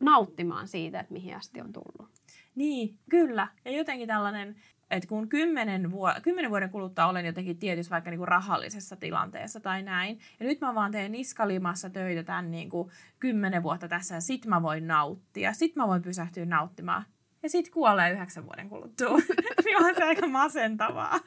[0.00, 2.10] nauttimaan siitä, että mihin asti on tullut.
[2.54, 3.48] Niin, kyllä.
[3.64, 4.56] Ja jotenkin tällainen,
[4.90, 9.82] että kun kymmenen, vuo- kymmenen vuoden kuluttua olen jotenkin tietysti vaikka niinku rahallisessa tilanteessa tai
[9.82, 14.46] näin, ja nyt mä vaan teen niskalimassa töitä tämän niinku kymmenen vuotta tässä, ja sit
[14.46, 17.04] mä voin nauttia, sit mä voin pysähtyä nauttimaan
[17.42, 19.18] ja sitten kuolee yhdeksän vuoden kuluttua.
[19.64, 21.20] niin on se aika masentavaa.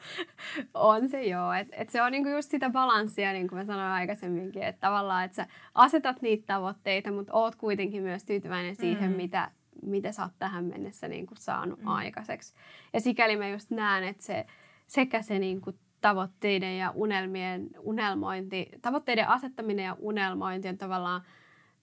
[0.74, 1.52] On se joo.
[1.52, 5.24] Et, et se on niinku just sitä balanssia, niin kuin mä sanoin aikaisemminkin, että tavallaan,
[5.24, 9.16] että sä asetat niitä tavoitteita, mutta oot kuitenkin myös tyytyväinen siihen, mm.
[9.16, 9.50] mitä,
[9.82, 11.88] mitä sä oot tähän mennessä niinku saanut mm.
[11.88, 12.54] aikaiseksi.
[12.92, 14.46] Ja sikäli mä just näen, että se,
[14.86, 21.22] sekä se niinku tavoitteiden ja unelmien unelmointi, tavoitteiden asettaminen ja unelmointi on tavallaan–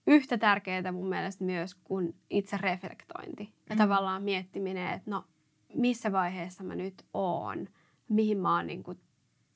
[0.06, 3.52] yhtä tärkeää mun mielestä myös kuin itse reflektointi.
[3.68, 3.78] Ja mm.
[3.78, 5.24] tavallaan miettiminen, että no
[5.74, 7.68] missä vaiheessa mä nyt oon,
[8.08, 9.00] mihin mä oon niin kuin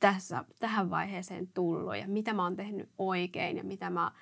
[0.01, 4.12] tässä, tähän vaiheeseen tullut ja mitä mä oon tehnyt oikein ja mitä mä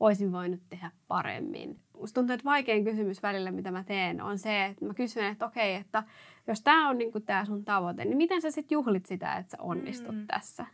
[0.00, 1.80] olisin voinut tehdä paremmin.
[1.98, 5.46] Musta tuntuu, että vaikein kysymys välillä, mitä mä teen, on se, että mä kysyn, että
[5.46, 6.02] okei, että
[6.46, 9.62] jos tämä on niin tämä sun tavoite, niin miten sä sitten juhlit sitä, että sä
[9.62, 10.26] onnistut mm.
[10.26, 10.66] tässä?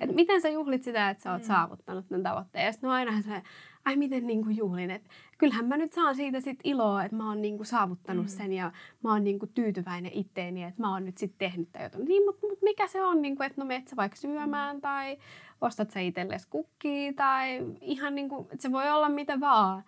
[0.00, 1.46] Et miten sä juhlit sitä, että sä oot mm.
[1.46, 2.66] saavuttanut tämän tavoitteen?
[2.66, 3.42] Ja sitten aina se,
[3.86, 4.90] ai miten niin kuin juhlin.
[4.90, 5.08] Et
[5.38, 8.28] kyllähän mä nyt saan siitä sit iloa, että mä oon niin kuin saavuttanut mm.
[8.28, 8.72] sen ja
[9.02, 12.04] mä oon niin kuin tyytyväinen itteeni, että mä oon nyt sitten tehnyt tämän jotain.
[12.04, 14.80] Niin, mutta mut mikä se on, niin kuin, että no meet sä vaikka syömään mm.
[14.80, 15.18] tai
[15.60, 19.84] ostat sä itsellesi kukkii tai ihan niin kuin, että se voi olla mitä vaan.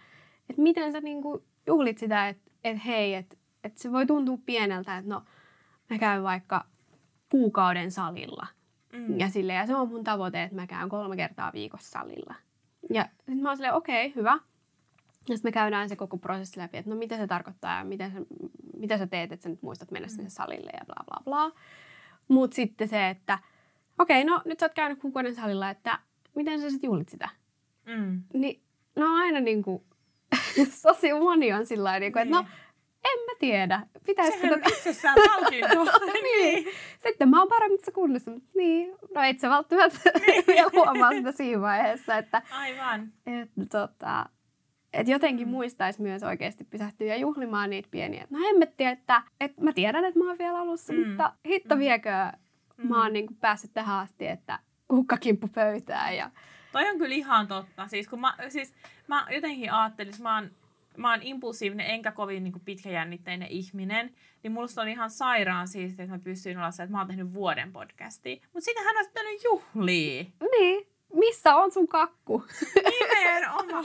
[0.51, 4.39] Että miten sä niin kuin juhlit sitä, että et hei, että et se voi tuntua
[4.47, 5.23] pieneltä, että no
[5.91, 6.65] mä käyn vaikka
[7.31, 8.47] kuukauden salilla–
[8.93, 9.21] Mm.
[9.21, 12.35] Ja, sille, ja se on mun tavoite, että mä käyn kolme kertaa viikossa salilla.
[12.91, 14.39] Ja sitten mä oon silleen, okei, okay, hyvä.
[15.29, 18.13] Ja sitten me käydään se koko prosessi läpi, että no mitä se tarkoittaa ja miten
[18.13, 18.19] sä,
[18.77, 20.11] mitä sä teet, että sä nyt muistat mennä mm.
[20.11, 21.61] sinne salille ja bla bla bla.
[22.29, 23.39] Mutta sitten se, että
[23.99, 25.99] okei, okay, no nyt sä oot käynyt kuukauden salilla, että
[26.35, 27.29] miten sä sitten juhlit sitä?
[27.87, 28.23] Mm.
[28.35, 28.63] Niin
[28.97, 29.83] no aina niin kuin,
[30.83, 32.51] tosi moni on sillä tavalla, niin että no niin
[33.05, 33.81] en mä tiedä.
[34.07, 34.77] Pitäisikö Sehän tätä...
[34.77, 35.85] itsessään palkinto.
[36.23, 36.67] niin.
[37.07, 38.31] Sitten mä oon paremmassa kunnossa.
[38.57, 38.97] Niin.
[39.15, 40.45] No et sä välttämättä niin.
[40.47, 42.17] vielä huomaa sitä siinä vaiheessa.
[42.17, 43.13] Että, Aivan.
[43.27, 44.27] Että, tota,
[44.93, 45.51] että jotenkin mm.
[45.51, 48.27] muistaisi myös oikeasti pysähtyä ja juhlimaan niitä pieniä.
[48.31, 48.39] No
[48.77, 51.09] tiedä, että, että mä tiedän, että mä oon vielä alussa, mm.
[51.09, 51.79] mutta hitto mm.
[51.79, 52.11] viekö
[52.77, 52.89] mm.
[52.89, 56.17] mä oon niin kuin päässyt tähän asti, että kukkakimppu pöytään.
[56.17, 56.31] Ja...
[56.73, 57.87] Toi on kyllä ihan totta.
[57.87, 58.75] Siis, kun mä, siis,
[59.07, 60.51] mä jotenkin ajattelin, mä oon
[60.99, 66.05] mä oon impulsiivinen enkä kovin niin kuin pitkäjännitteinen ihminen, niin musta on ihan sairaan siistiä,
[66.05, 68.37] että mä pystyin olla se, että mä oon tehnyt vuoden podcastia.
[68.53, 70.25] Mutta sitähän on sitten juhlia.
[70.59, 70.87] Niin.
[71.15, 72.45] Missä on sun kakku?
[72.91, 73.85] Nimenomaan.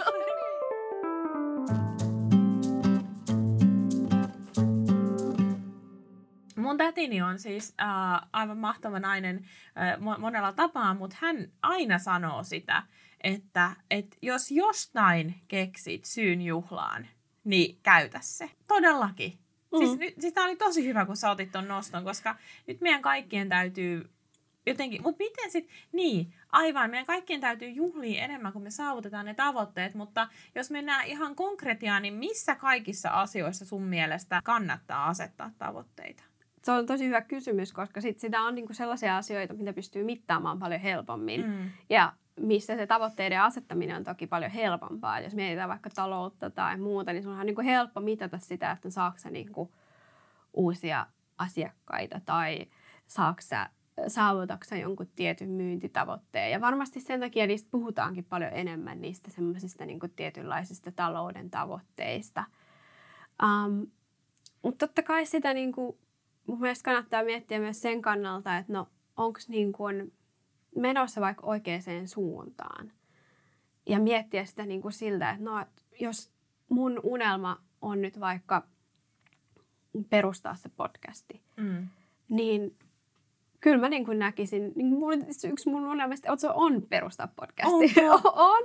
[6.55, 7.87] Mun tätini on siis äh,
[8.33, 9.45] aivan mahtava nainen
[9.77, 12.83] äh, monella tapaa, mutta hän aina sanoo sitä,
[13.23, 17.07] että, että jos jostain keksit syyn juhlaan,
[17.43, 18.49] niin käytä se.
[18.67, 19.39] Todellakin.
[19.71, 19.77] Mm.
[19.77, 22.35] Siis, nyt, siis tämä oli tosi hyvä, kun sä otit ton noston, koska
[22.67, 24.09] nyt meidän kaikkien täytyy
[24.65, 29.33] jotenkin, mutta miten sitten, niin, aivan, meidän kaikkien täytyy juhlia enemmän, kun me saavutetaan ne
[29.33, 36.23] tavoitteet, mutta jos mennään ihan konkretiaan, niin missä kaikissa asioissa sun mielestä kannattaa asettaa tavoitteita?
[36.63, 40.59] Se on tosi hyvä kysymys, koska sit sitä on niinku sellaisia asioita, mitä pystyy mittaamaan
[40.59, 41.45] paljon helpommin.
[41.47, 41.69] Mm.
[41.89, 45.19] Ja missä se tavoitteiden asettaminen on toki paljon helpompaa.
[45.19, 48.89] Jos mietitään vaikka taloutta tai muuta, niin sun on niin kuin helppo mitata sitä, että
[48.89, 49.69] saako niin kuin
[50.53, 51.07] uusia
[51.37, 52.65] asiakkaita tai
[53.07, 53.41] saako
[54.07, 56.51] saavutatko jonkun tietyn myyntitavoitteen.
[56.51, 62.43] Ja varmasti sen takia niistä puhutaankin paljon enemmän niistä semmoisista niin tietynlaisista talouden tavoitteista.
[63.43, 63.87] Um,
[64.63, 65.97] mutta totta kai sitä niin kuin,
[66.47, 70.13] mun mielestä kannattaa miettiä myös sen kannalta, että no onko niin kuin
[70.75, 72.91] menossa vaikka oikeaan suuntaan.
[73.85, 75.65] Ja miettiä sitä niin kuin siltä, että no,
[75.99, 76.31] jos
[76.69, 78.63] mun unelma on nyt vaikka
[80.09, 81.87] perustaa se podcasti, mm.
[82.29, 82.75] niin
[83.63, 85.13] kyllä mä niin kuin näkisin, niin mun,
[85.51, 88.01] yksi mun unelmista on perustaa podcasti.
[88.51, 88.63] on.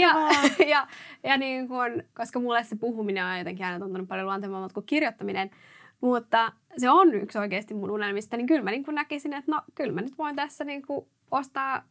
[0.00, 0.14] Ja,
[0.72, 0.86] ja,
[1.22, 5.50] ja niin kuin, koska mulle se puhuminen on jotenkin aina tuntunut paljon luontevammalta kuin kirjoittaminen,
[6.00, 9.62] mutta se on yksi oikeasti mun unelmista, niin kyllä mä niin kuin näkisin, että no
[9.74, 11.82] kyllä mä nyt voin tässä niin kuin ostaa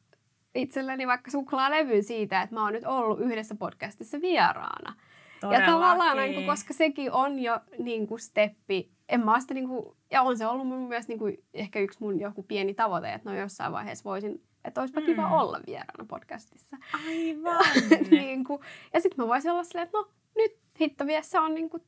[0.55, 4.95] itselleni vaikka suklaalevy siitä, että mä oon nyt ollut yhdessä podcastissa vieraana.
[5.41, 5.65] Todellakin.
[5.65, 9.67] Ja tavallaan, niin kuin, koska sekin on jo niin kuin steppi, en mä sitä niin
[9.67, 13.13] kuin, ja on se ollut mun myös niin kuin, ehkä yksi mun joku pieni tavoite,
[13.13, 15.05] että no jossain vaiheessa voisin, että olisipa mm.
[15.05, 16.77] kiva olla vieraana podcastissa.
[17.07, 17.65] Aivan.
[18.11, 18.61] niin kuin,
[18.93, 21.83] ja sitten mä voisin olla silleen, että no nyt hitto se on niin kuin,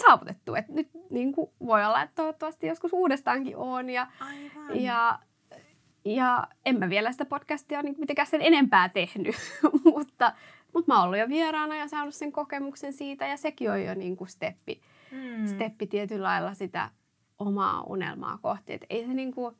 [0.00, 0.54] saavutettu.
[0.54, 3.90] Että nyt niin kuin, voi olla, että toivottavasti joskus uudestaankin on.
[3.90, 4.80] Ja, Aivan.
[4.80, 5.18] ja
[6.04, 9.34] ja en mä vielä sitä podcastia niin mitenkään sen enempää tehnyt,
[9.84, 10.32] mutta,
[10.74, 13.94] mutta mä oon ollut jo vieraana ja saanut sen kokemuksen siitä ja sekin on jo
[13.94, 14.80] niin kuin steppi,
[15.12, 15.46] mm.
[15.46, 16.90] steppi tietyllä lailla sitä
[17.38, 18.72] omaa unelmaa kohti.
[18.72, 19.56] Et ei se niin kuin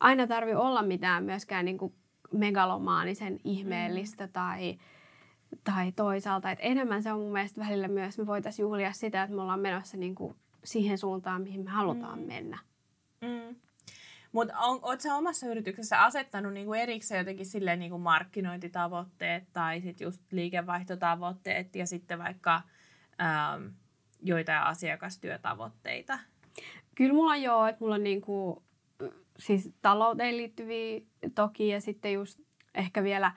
[0.00, 1.94] aina tarvi olla mitään myöskään niin kuin
[2.32, 4.32] megalomaanisen ihmeellistä mm.
[4.32, 4.78] tai,
[5.64, 6.50] tai toisaalta.
[6.50, 9.60] Et enemmän se on mun mielestä välillä myös, me voitaisiin juhlia sitä, että me ollaan
[9.60, 12.26] menossa niin kuin siihen suuntaan, mihin me halutaan mm.
[12.26, 12.58] mennä.
[13.20, 13.56] Mm.
[14.34, 21.76] Mutta oletko omassa yrityksessä asettanut niinku erikseen jotenkin silleen niinku markkinointitavoitteet tai sitten just liikevaihtotavoitteet
[21.76, 22.62] ja sitten vaikka
[23.20, 23.66] ähm,
[24.22, 26.18] joitain asiakastyötavoitteita?
[26.94, 28.62] Kyllä mulla joo, että mulla on niinku,
[29.38, 31.00] siis talouteen liittyviä
[31.34, 32.40] toki ja sitten just
[32.74, 33.32] ehkä vielä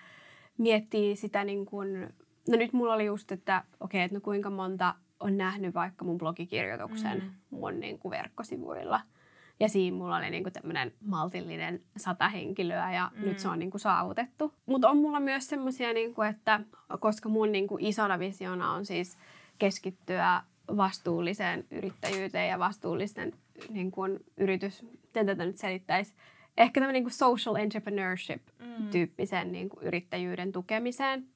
[0.58, 2.14] miettii sitä niin kuin,
[2.50, 6.06] no nyt mulla oli just, että okei, okay, että no kuinka monta on nähnyt vaikka
[6.06, 7.32] mun blogikirjoituksen mm.
[7.50, 9.02] mun niin kuin verkkosivuilla–
[9.60, 13.26] ja siinä mulla oli niinku tämmöinen maltillinen sata henkilöä ja mm.
[13.26, 14.54] nyt se on niinku saavutettu.
[14.66, 16.60] Mutta on mulla myös semmoisia, niinku, että
[17.00, 19.18] koska mun niinku isona visiona on siis
[19.60, 20.42] keskittyä
[20.78, 23.34] vastuulliseen yrittäjyyteen ja vastuullisten
[23.70, 26.14] niin kuin yritys, miten tätä nyt selittäisi,
[26.58, 29.52] ehkä tämmöinen niin social entrepreneurship-tyyppisen mm.
[29.52, 31.28] niin kuin yrittäjyyden tukemiseen.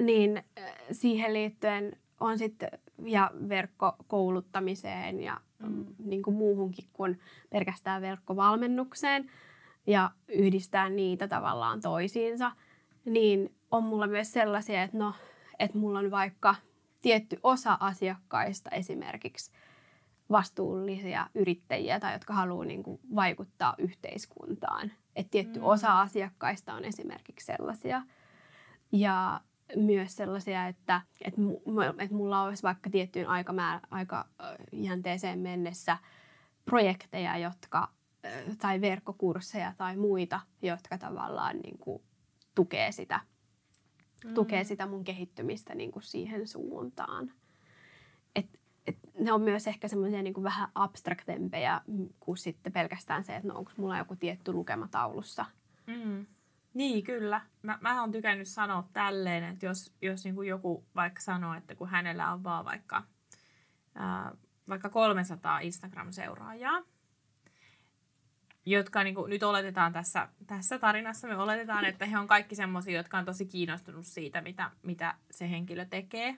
[0.00, 2.70] Niin äh, siihen liittyen on sitten
[3.06, 5.86] ja verkkokouluttamiseen ja mm.
[5.98, 9.30] niin kuin muuhunkin kuin pelkästään verkkovalmennukseen
[9.86, 12.52] ja yhdistää niitä tavallaan toisiinsa,
[13.04, 15.14] niin on mulla myös sellaisia, että no,
[15.58, 16.54] että mulla on vaikka
[17.00, 19.52] tietty osa asiakkaista esimerkiksi
[20.30, 24.92] vastuullisia yrittäjiä tai jotka haluaa niin kuin vaikuttaa yhteiskuntaan.
[25.16, 25.64] Et tietty mm.
[25.64, 28.02] osa asiakkaista on esimerkiksi sellaisia.
[28.92, 29.40] Ja
[29.76, 31.40] myös sellaisia, että, että,
[31.98, 35.98] että mulla olisi vaikka tiettyyn aikamäär, aikajänteeseen mennessä
[36.64, 37.88] projekteja, jotka,
[38.58, 42.02] tai verkkokursseja tai muita, jotka tavallaan niin kuin
[42.54, 43.20] tukee sitä,
[44.24, 44.34] mm.
[44.34, 47.32] tukee sitä mun kehittymistä niin kuin siihen suuntaan.
[48.36, 51.80] Et, et ne on myös ehkä semmoisia niin vähän abstraktempejä
[52.20, 55.44] kuin sitten pelkästään se, että no onko mulla joku tietty lukema taulussa.
[55.86, 56.26] Mm.
[56.74, 57.40] Niin, kyllä.
[57.62, 61.74] Mä, mä oon tykännyt sanoa tälleen, että jos, jos niin kuin joku vaikka sanoo, että
[61.74, 63.02] kun hänellä on vaan vaikka,
[63.94, 64.32] ää,
[64.68, 66.82] vaikka 300 Instagram-seuraajaa,
[68.66, 72.96] jotka niin kuin, nyt oletetaan tässä, tässä tarinassa, me oletetaan, että he on kaikki semmoisia,
[72.96, 76.36] jotka on tosi kiinnostunut siitä, mitä, mitä se henkilö tekee.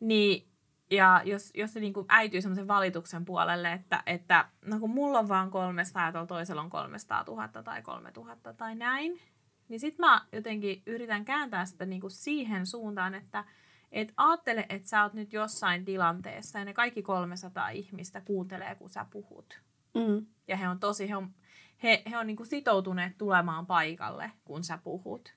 [0.00, 0.53] Niin
[0.90, 5.18] ja jos, jos se niin kuin äityy semmoisen valituksen puolelle, että, että no kun mulla
[5.18, 9.20] on vaan 300 ja tuolla toisella on 300 000 tai 3000 tai näin,
[9.68, 13.44] niin sitten mä jotenkin yritän kääntää sitä niin kuin siihen suuntaan, että
[13.92, 18.90] et ajattele, että sä oot nyt jossain tilanteessa ja ne kaikki 300 ihmistä kuuntelee, kun
[18.90, 19.60] sä puhut.
[19.94, 20.26] Mm.
[20.48, 21.34] Ja he on tosi, he on,
[21.82, 25.34] he, he on niin kuin sitoutuneet tulemaan paikalle, kun sä puhut.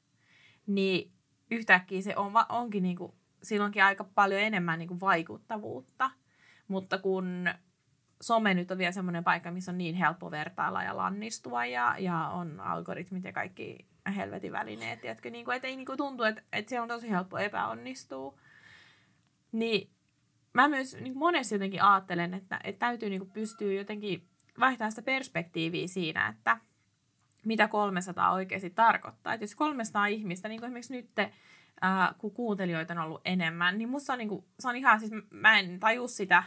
[0.67, 1.11] Niin
[1.51, 3.13] yhtäkkiä se on, onkin niin kuin
[3.43, 6.11] silloinkin aika paljon enemmän niin kuin vaikuttavuutta.
[6.67, 7.49] Mutta kun
[8.21, 12.27] some nyt on vielä semmoinen paikka, missä on niin helppo vertailla ja lannistua ja, ja
[12.27, 16.41] on algoritmit ja kaikki helvetin välineet, tiedätkö, niin kuin, että ei niin kuin tuntu, että,
[16.53, 18.39] että siellä on tosi helppo epäonnistua.
[19.51, 19.89] Niin
[20.53, 24.27] mä myös niin monesti jotenkin ajattelen, että, että täytyy niin pystyä jotenkin
[24.59, 26.57] vaihtamaan sitä perspektiiviä siinä, että
[27.45, 29.33] mitä 300 oikeasti tarkoittaa.
[29.33, 31.09] Et jos 300 ihmistä, niin kuin esimerkiksi nyt
[31.82, 35.11] ää, kun kuuntelijoita on ollut enemmän, niin musta on, niin kuin, se on ihan, siis
[35.30, 36.43] mä en taju sitä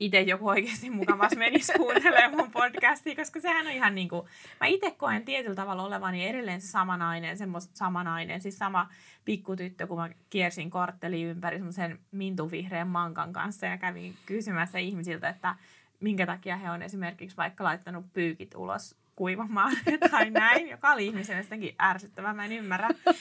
[0.00, 4.26] itse joku oikeasti mukavasti menisi kuuntelemaan mun podcastia, koska sehän on ihan niin kuin,
[4.60, 8.88] mä itse koen tietyllä tavalla olevani edelleen se sama nainen, semmoista sama nainen, siis sama
[9.24, 15.54] pikkutyttö, kun mä kiersin kortteli ympäri semmoisen mintuvihreän mankan kanssa ja kävin kysymässä ihmisiltä, että
[16.00, 19.76] minkä takia he on esimerkiksi vaikka laittanut pyykit ulos kuivamaan
[20.10, 22.88] tai näin, joka oli ihmisen sittenkin ärsyttävää, mä en ymmärrä.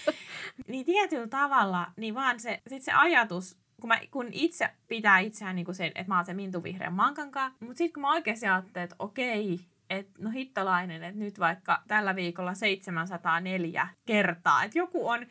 [0.68, 5.56] Niin tietyllä tavalla, niin vaan se, sit se ajatus kun, mä, kun itse pitää itseään
[5.56, 8.84] niin kuin sen, että mä oon se mintuvihreän mankankaan, mutta sitten kun mä oikeasti ajattelen,
[8.84, 15.26] että okei, että no hittolainen, että nyt vaikka tällä viikolla 704 kertaa, että joku on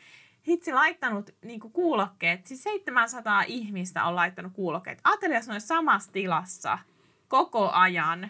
[0.47, 4.99] hitsi laittanut niin kuin kuulokkeet, siis 700 ihmistä on laittanut kuulokkeet.
[5.03, 6.79] Ajattelin, jos ne samassa tilassa
[7.27, 8.29] koko ajan,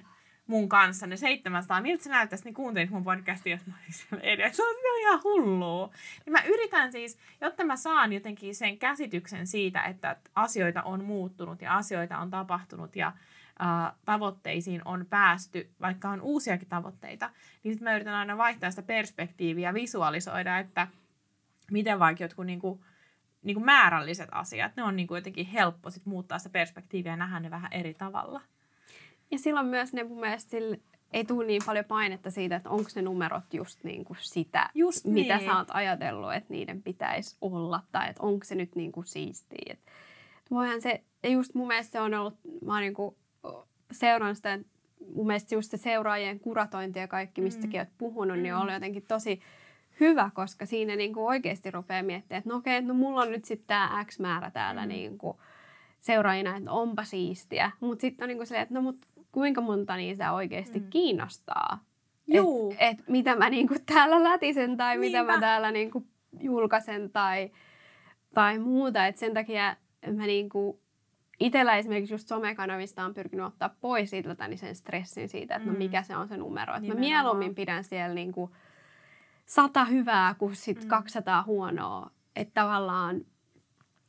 [0.52, 4.24] mun kanssa ne 700, miltä se näyttäisi, niin kuuntelit mun podcastia, jos mä olisin siellä
[4.24, 4.56] edessä.
[4.56, 5.92] Se on ihan hullua.
[6.26, 11.62] Niin mä yritän siis, jotta mä saan jotenkin sen käsityksen siitä, että asioita on muuttunut
[11.62, 17.30] ja asioita on tapahtunut ja äh, tavoitteisiin on päästy, vaikka on uusiakin tavoitteita,
[17.64, 20.88] niin sitten mä yritän aina vaihtaa sitä perspektiiviä visualisoida, että
[21.72, 22.84] miten vaikka jotkut niinku,
[23.42, 27.52] niinku määrälliset asiat, ne on niinku jotenkin helppo sit muuttaa sitä perspektiiviä ja nähdä ne
[27.52, 28.42] vähän eri tavalla.
[29.32, 30.80] Ja silloin myös ne mun mielestä sille,
[31.14, 35.06] ei tule niin paljon painetta siitä, että onko ne numerot just niin kuin sitä, just
[35.06, 35.14] niin.
[35.14, 39.06] mitä sä oot ajatellut, että niiden pitäisi olla, tai että onko se nyt niin kuin
[39.06, 39.74] siistiä.
[39.74, 42.34] Et voihan se, ja just mun mielestä se on ollut,
[42.66, 43.16] mä oon niin kuin
[43.92, 44.60] seurannut sitä,
[45.16, 47.74] mun mielestä just se seuraajien kuratointi ja kaikki, mistä mm.
[47.80, 48.44] oot puhunut, mm.
[48.44, 49.42] niin on ollut jotenkin tosi
[50.00, 53.46] hyvä, koska siinä niin kuin oikeasti rupeaa miettimään, että no okei, no mulla on nyt
[53.46, 54.88] sitten tämä X määrä täällä mm.
[54.88, 55.38] niin kuin
[56.00, 57.72] seuraajina, että onpa siistiä.
[57.80, 60.90] Mutta sitten on niin kuin silleen, että no mut kuinka monta niistä oikeasti mm.
[60.90, 61.84] kiinnostaa.
[62.28, 62.76] Juu.
[62.80, 65.20] Et, et mitä mä niinku täällä lätisen tai Niinpä.
[65.20, 66.08] mitä mä täällä niinku
[66.40, 67.52] julkaisen tai,
[68.34, 69.08] tai muuta.
[69.08, 69.76] Et sen takia
[70.16, 70.82] mä niinku,
[71.40, 75.80] itsellä esimerkiksi just somekanavista on pyrkinyt ottaa pois itseltäni sen stressin siitä, että no mm.
[75.80, 76.76] no mikä se on se numero.
[76.76, 78.56] Et mä mieluummin pidän siellä niinku
[79.46, 80.88] sata hyvää kuin sit mm.
[80.88, 82.12] 200 huonoa.
[82.36, 83.22] Että tavallaan,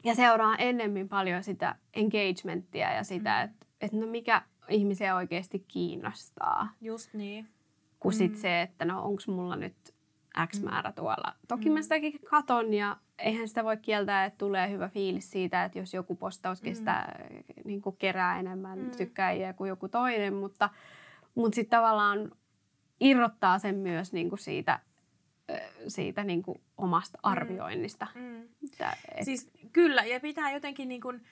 [0.05, 3.45] ja seuraa ennemmin paljon sitä engagementtia ja sitä, mm.
[3.45, 6.69] että et no mikä, ihmisiä oikeasti kiinnostaa.
[6.81, 7.49] Just niin.
[8.01, 8.19] Kuin mm.
[8.19, 9.95] sit se, että no onko mulla nyt
[10.47, 10.65] X mm.
[10.65, 11.35] määrä tuolla.
[11.49, 11.75] Toki mm.
[11.75, 15.95] mä sitäkin katon ja eihän sitä voi kieltää, että tulee hyvä fiilis siitä, että jos
[15.95, 17.63] joku postaus kestää, mm.
[17.65, 18.91] niin kuin kerää enemmän mm.
[18.91, 20.71] tykkäjiä kuin joku toinen, mutta,
[21.35, 22.33] mutta sitten tavallaan
[23.01, 24.81] irrottaa sen myös niin kuin siitä,
[25.89, 27.31] siitä niin kuin omasta mm.
[27.33, 28.07] arvioinnista.
[28.15, 28.43] Mm.
[28.43, 29.25] Että, et...
[29.25, 31.23] Siis kyllä, ja pitää jotenkin niin kuin,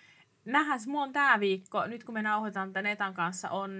[0.44, 3.70] nähdä, mulla on tämä viikko, nyt kun me nauhoitan tämän Etan kanssa, on,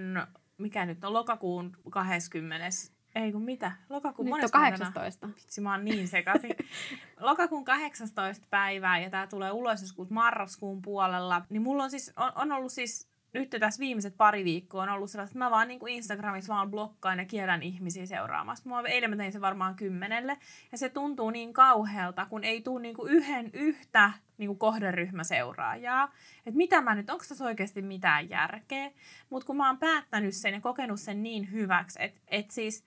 [0.57, 2.67] mikä nyt on, lokakuun 20.
[3.15, 3.71] Ei kun mitä?
[3.89, 5.27] Lokakuun Nyt on 18.
[5.27, 6.55] Vitsi, mä oon niin sekaisin.
[7.19, 8.47] Lokakuun 18.
[8.49, 11.45] päivää ja tää tulee ulos joskus marraskuun puolella.
[11.49, 15.11] Niin mulla on siis, on, on ollut siis nyt tässä viimeiset pari viikkoa on ollut
[15.11, 18.69] sellaista, että mä vaan niin kuin Instagramissa vaan blokkaan ja kierrän ihmisiä seuraamassa.
[18.69, 20.37] Mä eilen mä tein se varmaan kymmenelle.
[20.71, 26.13] Ja se tuntuu niin kauhealta, kun ei tule niin kuin yhden yhtä niin kuin kohderyhmäseuraajaa.
[26.45, 28.91] Että mitä mä nyt, onko tässä oikeasti mitään järkeä?
[29.29, 32.85] Mutta kun mä oon päättänyt sen ja kokenut sen niin hyväksi, että et siis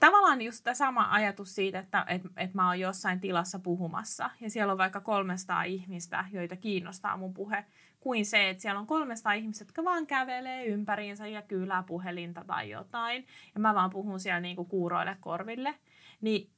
[0.00, 4.50] tavallaan just tämä sama ajatus siitä, että et, et mä oon jossain tilassa puhumassa ja
[4.50, 7.64] siellä on vaikka 300 ihmistä, joita kiinnostaa mun puhe,
[8.00, 12.70] kuin se, että siellä on 300 ihmistä, jotka vaan kävelee ympäriinsä ja kyylää puhelinta tai
[12.70, 13.26] jotain.
[13.54, 15.74] Ja mä vaan puhun siellä niinku kuuroille korville.
[16.20, 16.50] Niin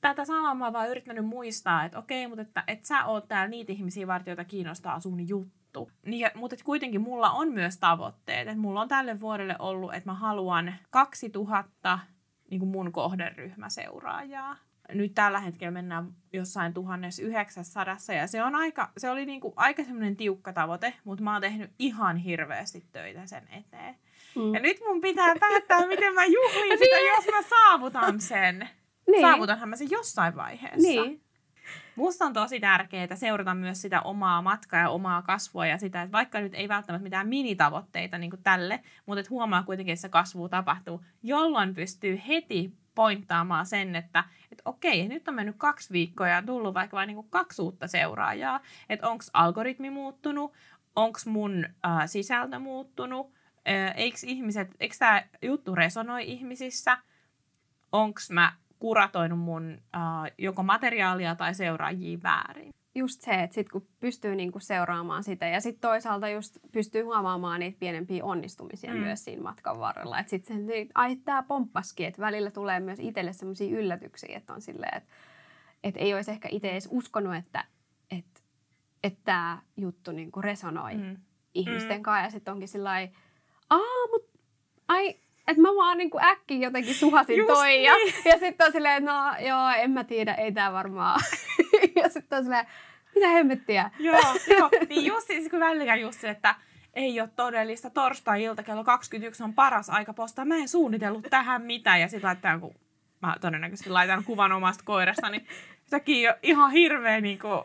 [0.00, 3.72] tätä samaa mä vaan yrittänyt muistaa, että okei, mutta että, että sä oot täällä niitä
[3.72, 5.90] ihmisiä varten, joita kiinnostaa sun juttu.
[6.06, 8.48] Niin, mutta että kuitenkin mulla on myös tavoitteet.
[8.48, 11.98] Että mulla on tälle vuodelle ollut, että mä haluan 2000
[12.50, 14.56] niin kuin mun kohderyhmäseuraajaa
[14.94, 20.16] nyt tällä hetkellä mennään jossain 1900 ja se, on aika, se oli niinku aika semmoinen
[20.16, 23.96] tiukka tavoite, mutta mä oon tehnyt ihan hirveästi töitä sen eteen.
[24.36, 24.54] Mm.
[24.54, 27.14] Ja nyt mun pitää päättää, miten mä juhlin sitä, niin.
[27.16, 28.68] jos mä saavutan sen.
[29.06, 29.20] Niin.
[29.20, 30.88] Saavutanhan mä sen jossain vaiheessa.
[30.88, 31.26] Niin.
[31.96, 36.12] Musta on tosi tärkeää seurata myös sitä omaa matkaa ja omaa kasvua ja sitä, että
[36.12, 40.08] vaikka nyt ei välttämättä mitään minitavoitteita niin kuin tälle, mutta että huomaa kuitenkin, että se
[40.08, 44.24] kasvu tapahtuu, jolloin pystyy heti pointtaamaan sen, että,
[44.56, 47.88] että okei, nyt on mennyt kaksi viikkoa ja tullut vaikka vain niin kuin kaksi uutta
[47.88, 50.52] seuraajaa, että onko algoritmi muuttunut,
[50.96, 53.32] onko mun äh, sisältö muuttunut,
[53.68, 56.98] äh, eikö, ihmiset, eikö tämä juttu resonoi ihmisissä,
[57.92, 62.74] onko mä kuratoinut mun äh, joko materiaalia tai seuraajia väärin.
[62.96, 67.60] Just se, että sit kun pystyy niinku seuraamaan sitä ja sitten toisaalta just pystyy huomaamaan
[67.60, 69.00] niitä pienempiä onnistumisia mm.
[69.00, 70.18] myös siinä matkan varrella.
[70.18, 74.52] Että sitten se, niin, ai tämä pomppaskin, että välillä tulee myös itselle sellaisia yllätyksiä, että
[74.52, 75.14] on silleen, että
[75.84, 77.64] et ei olisi ehkä itse edes uskonut, että
[78.10, 78.44] et,
[79.04, 81.16] et tämä juttu niinku resonoi mm.
[81.54, 82.02] ihmisten mm.
[82.02, 82.26] kanssa.
[82.26, 82.90] Ja sitten onkin sillä
[83.70, 84.38] aa, mutta
[84.88, 85.08] ai,
[85.48, 87.68] että mä vaan niin äkkiä jotenkin suhasin Just toi.
[87.68, 87.84] Niin.
[87.90, 87.92] Ja,
[88.24, 91.20] ja sitten on silleen, no joo, en mä tiedä, ei tää varmaan.
[92.02, 92.66] ja sitten on silleen,
[93.14, 93.90] mitä hemmettiä.
[93.98, 94.20] joo,
[94.58, 94.70] joo.
[94.88, 96.54] Niin just siis kun välillä just se, että
[96.94, 100.44] ei ole todellista torstai-ilta kello 21 on paras aika postaa.
[100.44, 102.00] Mä en suunnitellut tähän mitään.
[102.00, 102.74] Ja sitten laittaa kun
[103.22, 105.46] mä todennäköisesti laitan kuvan omasta koirasta, niin
[105.84, 107.60] sekin ihan hirveä niin kuin,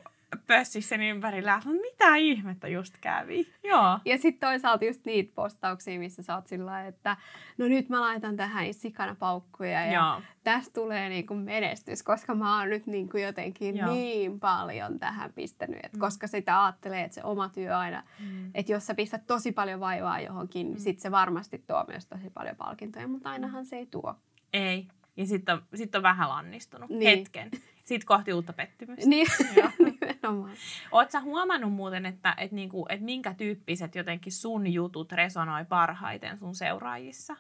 [0.48, 3.48] pössissä ympärillä, no mitä ihmettä just kävi.
[3.64, 4.00] Joo.
[4.06, 7.18] Ja sitten toisaalta just niitä postauksia, missä sä oot sillä että
[7.58, 10.22] no nyt mä laitan tähän sikana paukkuja ja Joo.
[10.44, 13.94] tästä tulee niinku menestys, koska mä oon nyt niinku jotenkin Joo.
[13.94, 15.80] niin paljon tähän pistänyt.
[15.84, 16.00] Et mm.
[16.00, 18.52] Koska sitä ajattelee, että se oma työ aina, mm.
[18.54, 20.82] että jos sä pistät tosi paljon vaivaa johonkin, niin mm.
[20.84, 24.16] sit se varmasti tuo myös tosi paljon palkintoja, mutta ainahan se ei tuo.
[24.54, 24.88] Ei.
[25.18, 27.18] Ja sitten on, sit on vähän lannistunut niin.
[27.18, 27.52] hetken.
[27.92, 29.10] Sitten kohti uutta pettymystä.
[29.10, 29.28] Niin,
[29.86, 30.52] nimenomaan.
[30.92, 36.56] Oletko huomannut muuten, että, että, niinku, että minkä tyyppiset jotenkin sun jutut resonoi parhaiten sun
[36.56, 37.36] seuraajissa?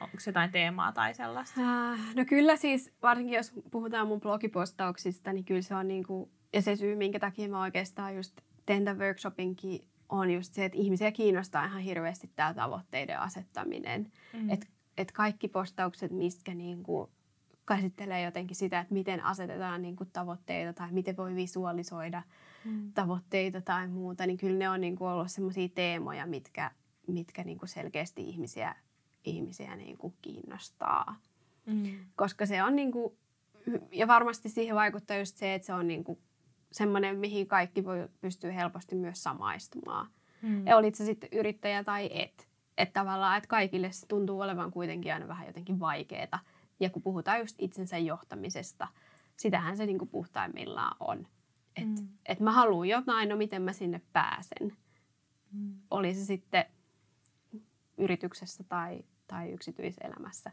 [0.00, 1.60] Onko jotain teemaa tai sellaista?
[1.60, 6.62] Äh, no kyllä siis, varsinkin jos puhutaan mun blogipostauksista, niin kyllä se on niinku, ja
[6.62, 11.12] se syy, minkä takia mä oikeastaan just teen tämän workshopinkin, on just se, että ihmisiä
[11.12, 14.12] kiinnostaa ihan hirveästi tämä tavoitteiden asettaminen.
[14.32, 14.50] Mm.
[14.50, 14.66] Että
[14.96, 17.10] et kaikki postaukset, mistä niinku
[17.66, 22.22] käsittelee jotenkin sitä, että miten asetetaan niin kuin tavoitteita tai miten voi visualisoida
[22.64, 22.92] mm.
[22.92, 26.70] tavoitteita tai muuta, niin kyllä ne on niin kuin ollut sellaisia teemoja, mitkä,
[27.06, 28.74] mitkä niin kuin selkeästi ihmisiä,
[29.24, 31.16] ihmisiä niin kuin kiinnostaa.
[31.66, 31.84] Mm.
[32.16, 33.14] Koska se on niin kuin,
[33.92, 36.18] ja varmasti siihen vaikuttaa just se, että se on niin kuin
[36.72, 40.06] semmoinen, mihin kaikki voi pystyä helposti myös samaistumaan.
[40.42, 40.66] Mm.
[40.66, 42.48] Ja olit se sitten yrittäjä tai et.
[42.78, 46.38] Että tavallaan, että kaikille se tuntuu olevan kuitenkin aina vähän jotenkin vaikeaa
[46.80, 48.88] ja kun puhutaan just itsensä johtamisesta,
[49.36, 51.26] sitähän se niinku puhtaimmillaan on.
[51.76, 52.08] Että mm.
[52.26, 54.76] et mä haluan jotain, no miten mä sinne pääsen.
[55.52, 55.74] Mm.
[55.90, 56.64] Oli se sitten
[57.98, 60.50] yrityksessä tai, tai yksityiselämässä.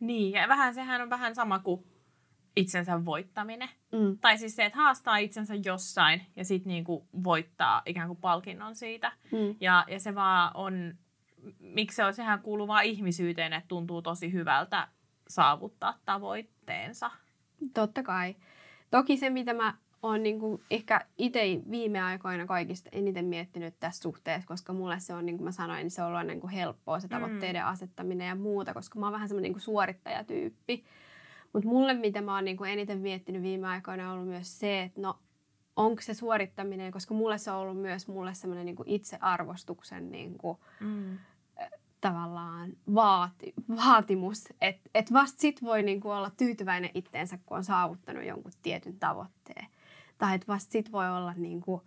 [0.00, 1.84] Niin, ja vähän sehän on vähän sama kuin
[2.56, 3.68] itsensä voittaminen.
[3.92, 4.18] Mm.
[4.18, 9.12] Tai siis se, että haastaa itsensä jossain ja sitten niinku voittaa ikään kuin palkinnon siitä.
[9.32, 9.56] Mm.
[9.60, 10.94] Ja, ja se vaan on,
[11.60, 14.88] miksi se on, sehän kuuluu vaan ihmisyyteen, että tuntuu tosi hyvältä
[15.28, 17.10] saavuttaa tavoitteensa.
[17.74, 18.36] Totta kai.
[18.90, 21.40] Toki se, mitä mä oon niin kuin ehkä itse
[21.70, 25.78] viime aikoina kaikista eniten miettinyt tässä suhteessa, koska mulle se on, niin kuin mä sanoin,
[25.78, 27.10] niin se on ollut niin kuin helppoa se mm.
[27.10, 27.68] tavoitteiden mm.
[27.68, 30.84] asettaminen ja muuta, koska mä oon vähän semmoinen niin kuin suorittajatyyppi.
[31.52, 34.82] Mutta mulle, mitä mä oon niin kuin eniten miettinyt viime aikoina, on ollut myös se,
[34.82, 35.18] että no,
[35.76, 40.58] onko se suorittaminen, koska mulle se on ollut myös mulle semmoinen niin itsearvostuksen niin kuin,
[40.80, 41.18] mm
[42.02, 48.24] tavallaan vaati, vaatimus, että et vasta sit voi niinku olla tyytyväinen itteensä, kun on saavuttanut
[48.24, 49.66] jonkun tietyn tavoitteen.
[50.18, 51.82] Tai että vasta sit voi olla niinku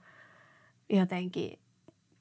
[0.89, 1.59] jotenkin,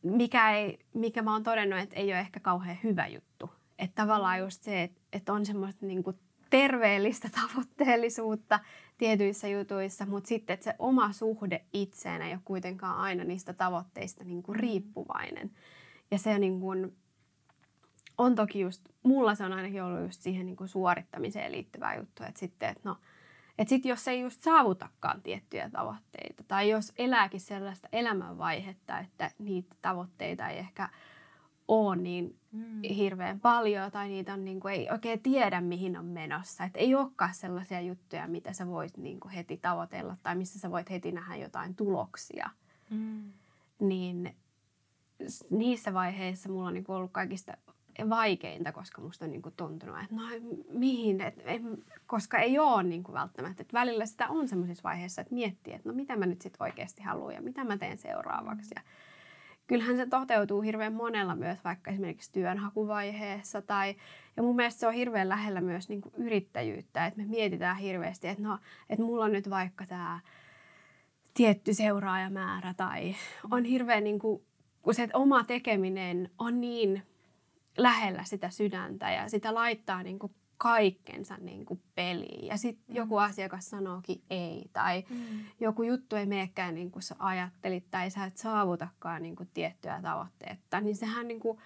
[0.03, 3.51] mikä, ei, mikä mä oon todennut, että ei ole ehkä kauhean hyvä juttu.
[3.79, 6.15] Että tavallaan just se, että, että on semmoista niinku
[6.51, 8.61] terveellistä tavoitteellisuutta
[8.99, 14.53] tietyissä jutuissa, mutta sitten, se oma suhde itseen ei ole kuitenkaan aina niistä tavoitteista niinku
[14.53, 15.51] riippuvainen.
[16.11, 16.97] Ja se on niin kuin,
[18.19, 22.23] on toki just, mulla se on ainakin ollut just siihen niin kuin suorittamiseen liittyvää juttu,
[22.23, 22.97] että sitten, että no,
[23.59, 29.77] että sit jos ei just saavutakaan tiettyjä tavoitteita tai jos elääkin sellaista elämänvaihetta, että niitä
[29.83, 30.89] tavoitteita ei ehkä
[31.69, 32.83] ole niin mm.
[32.83, 36.65] hirveän paljon tai niitä on niin kuin, ei oikein tiedä mihin on menossa.
[36.65, 40.71] Että ei olekaan sellaisia juttuja, mitä sä voit niin kuin heti tavoitella tai missä sä
[40.71, 42.51] voit heti nähdä jotain tuloksia.
[42.91, 43.33] Mm.
[43.79, 44.37] Niin
[45.51, 47.57] niissä vaiheissa mulla on niin kuin ollut kaikista
[48.11, 50.23] vaikeinta, koska musta on niin kuin tuntunut, että no
[50.69, 51.63] mihin, et, et,
[52.07, 53.63] koska ei ole niin kuin välttämättä.
[53.63, 57.03] Että välillä sitä on semmoisissa vaiheissa, että miettii, että no mitä mä nyt sitten oikeasti
[57.03, 58.75] haluan ja mitä mä teen seuraavaksi.
[58.77, 58.83] Ja
[59.67, 63.97] kyllähän se toteutuu hirveän monella myös vaikka esimerkiksi työnhakuvaiheessa tai
[64.37, 68.29] ja mun mielestä se on hirveän lähellä myös niin kuin yrittäjyyttä, että me mietitään hirveästi,
[68.29, 68.59] että no,
[68.91, 70.21] että mulla on nyt vaikka tämä
[71.35, 73.15] tietty seuraajamäärä tai
[73.51, 74.43] on hirveän niin kuin,
[74.83, 77.03] kun se oma tekeminen on niin
[77.77, 82.47] lähellä sitä sydäntä ja sitä laittaa niin kuin kaikkensa niin kuin peliin.
[82.47, 82.97] Ja sitten mm.
[82.97, 85.17] joku asiakas sanookin ei tai mm.
[85.61, 90.01] joku juttu ei menekään niin kuin sä ajattelit tai sä et saavutakaan niin kuin tiettyä
[90.03, 90.81] tavoitteetta.
[90.81, 91.59] Niin sehän niin kuin,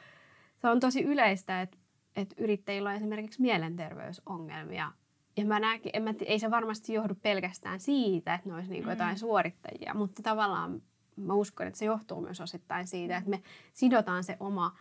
[0.57, 1.77] se on tosi yleistä, että,
[2.17, 4.93] että yrittäjillä on esimerkiksi mielenterveysongelmia
[5.37, 8.83] ja mä näkin, en mä, ei se varmasti johdu pelkästään siitä, että ne olisi niin
[8.83, 9.19] kuin jotain mm.
[9.19, 10.83] suorittajia, mutta tavallaan
[11.17, 13.43] mä uskon, että se johtuu myös osittain siitä, että me
[13.73, 14.77] sidotaan se oma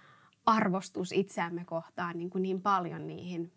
[0.47, 3.51] arvostus itseämme kohtaan niin, kuin niin paljon niihin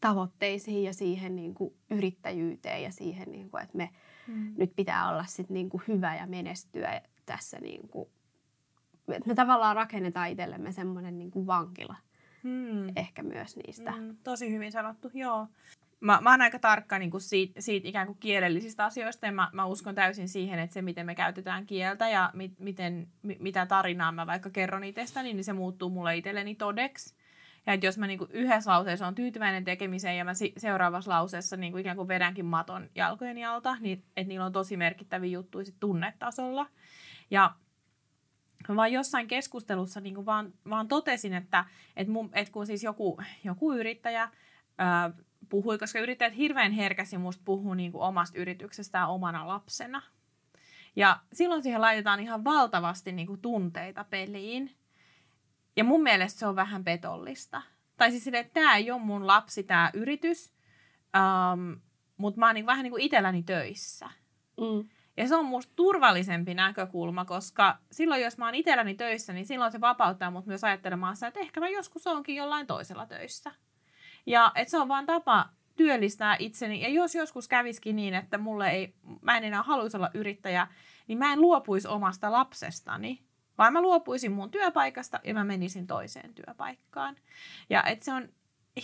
[0.00, 3.90] tavoitteisiin ja siihen niin kuin yrittäjyyteen ja siihen, niin kuin, että me
[4.26, 4.54] mm.
[4.56, 7.58] nyt pitää olla sit niin kuin hyvä ja menestyä tässä.
[7.60, 8.08] Niin kuin,
[9.08, 11.96] että me tavallaan rakennetaan itsellemme semmoinen niin kuin vankila
[12.42, 12.88] mm.
[12.96, 13.90] ehkä myös niistä.
[13.90, 15.46] Mm, tosi hyvin sanottu, joo.
[16.00, 19.50] Mä, mä oon aika tarkka niin kuin siitä, siitä ikään kuin kielellisistä asioista ja mä,
[19.52, 23.66] mä uskon täysin siihen, että se miten me käytetään kieltä ja mi, miten, mi, mitä
[23.66, 27.14] tarinaa mä vaikka kerron itsestäni, niin se muuttuu mulle itselleni todeksi.
[27.66, 31.56] Ja että jos mä niin kuin yhdessä lauseessa on tyytyväinen tekemiseen ja mä seuraavassa lauseessa
[31.56, 35.64] niin kuin ikään kuin vedänkin maton jalkojen alta, niin että niillä on tosi merkittäviä juttuja
[35.64, 36.66] sit tunnetasolla.
[37.30, 37.54] Ja
[38.68, 41.64] mä vaan jossain keskustelussa niin kuin vaan, vaan totesin, että,
[41.96, 44.30] että, mun, että kun siis joku, joku yrittäjä
[44.78, 45.10] ää,
[45.48, 50.02] puhui, koska yrittäjät hirveän herkästi musta puhuu niin kuin omasta yrityksestään omana lapsena.
[50.96, 54.76] Ja silloin siihen laitetaan ihan valtavasti niin kuin tunteita peliin.
[55.76, 57.62] Ja mun mielestä se on vähän petollista.
[57.96, 60.52] Tai siis että tämä ei ole mun lapsi, tämä yritys,
[61.16, 61.80] um,
[62.16, 64.10] mutta mä oon niin vähän niin kuin itselläni töissä.
[64.60, 64.88] Mm.
[65.16, 69.72] Ja se on musta turvallisempi näkökulma, koska silloin jos mä oon itselläni töissä, niin silloin
[69.72, 73.50] se vapauttaa mut myös ajattelemaan sitä, että ehkä mä joskus onkin jollain toisella töissä.
[74.28, 76.80] Ja että se on vaan tapa työllistää itseni.
[76.82, 80.66] Ja jos joskus käviskin niin, että mulle ei, mä en enää haluaisi olla yrittäjä,
[81.06, 83.22] niin mä en luopuisi omasta lapsestani,
[83.58, 87.16] vaan mä luopuisin mun työpaikasta ja mä menisin toiseen työpaikkaan.
[87.70, 88.28] Ja että se on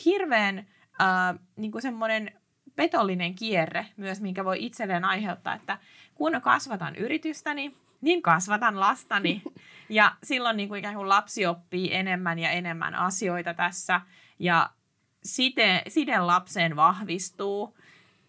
[0.04, 2.32] hirveän äh, niin semmoinen
[2.76, 5.78] petollinen kierre myös, minkä voi itselleen aiheuttaa, että
[6.14, 9.42] kun kasvatan yritystäni, niin kasvatan lastani.
[9.88, 14.00] Ja silloin niin kuin ikään kuin lapsi oppii enemmän ja enemmän asioita tässä.
[14.38, 14.70] Ja
[15.24, 17.76] side, side lapseen vahvistuu.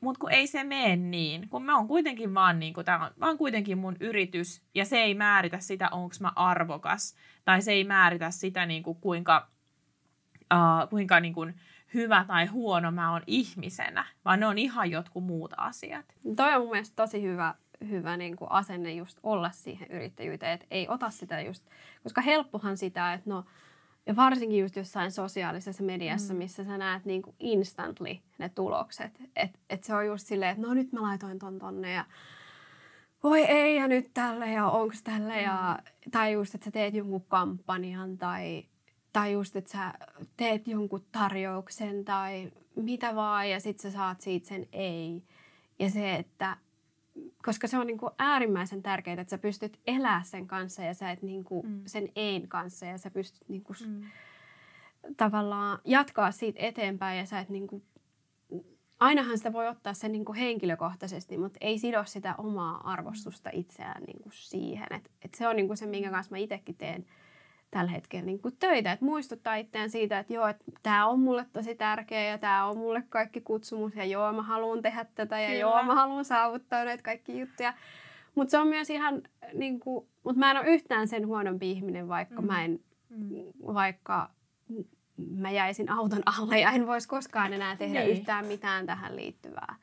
[0.02, 3.12] Mutta kun ei se mene niin, kun mä oon kuitenkin vaan, niin kuin, tämä on
[3.20, 7.16] vaan kuitenkin mun yritys ja se ei määritä sitä, onko mä arvokas
[7.46, 9.48] tai se ei määritä sitä, niin kuin, kuinka,
[10.54, 11.56] uh, kuinka niin kuin,
[11.93, 16.06] hyvä tai huono mä oon ihmisenä, vaan ne on ihan jotkut muut asiat.
[16.36, 17.56] Toi on mun mielestä tosi hyvä,
[17.89, 21.66] hyvä niin kuin asenne just olla siihen yrittäjyyteen, että ei ota sitä just,
[22.04, 23.46] koska helppohan sitä, että no
[24.06, 26.38] ja varsinkin just jossain sosiaalisessa mediassa, mm.
[26.38, 29.20] missä sä näet niin kuin instantly ne tulokset.
[29.36, 32.06] Että et se on just silleen, että no nyt mä laitoin ton tonne ja
[33.24, 35.36] voi ei ja nyt tälle ja onko tälle.
[35.36, 35.43] Mm.
[35.43, 35.80] Ja,
[36.12, 38.66] tai just, että sä teet jonkun kampanjan tai,
[39.14, 39.93] tai just, että sä
[40.38, 45.24] teet jonkun tarjouksen tai mitä vaan ja sit sä saat siitä sen ei.
[45.80, 46.58] Ja se, että
[47.45, 51.11] koska se on niin kuin äärimmäisen tärkeää, että sä pystyt elää sen kanssa ja sä
[51.11, 51.82] et niin kuin mm.
[51.86, 54.01] sen ein kanssa ja sä pystyt niin kuin mm.
[55.18, 57.84] tavallaan jatkaa siitä eteenpäin ja sä et niin kuin,
[58.99, 64.03] ainahan sitä voi ottaa sen niin kuin henkilökohtaisesti, mutta ei sido sitä omaa arvostusta itseään
[64.03, 64.88] niin kuin siihen.
[64.91, 67.05] Et, et se on niin kuin se, minkä kanssa mä itsekin teen
[67.76, 68.91] tällä hetkellä niin kuin töitä.
[68.91, 72.78] Että muistuttaa itseään siitä, että joo, että tämä on mulle tosi tärkeä ja tämä on
[72.78, 75.59] mulle kaikki kutsumus ja joo, mä haluan tehdä tätä ja Kyllä.
[75.59, 77.73] joo, mä haluan saavuttaa näitä kaikki juttuja.
[78.36, 79.21] Mutta se on myös ihan,
[79.53, 82.47] niin kuin, mutta mä en ole yhtään sen huonompi ihminen, vaikka mm.
[82.47, 83.30] mä en, mm.
[83.73, 84.30] vaikka
[85.17, 88.11] mä jäisin auton alle ja en voisi koskaan enää tehdä niin.
[88.11, 89.76] yhtään mitään tähän liittyvää.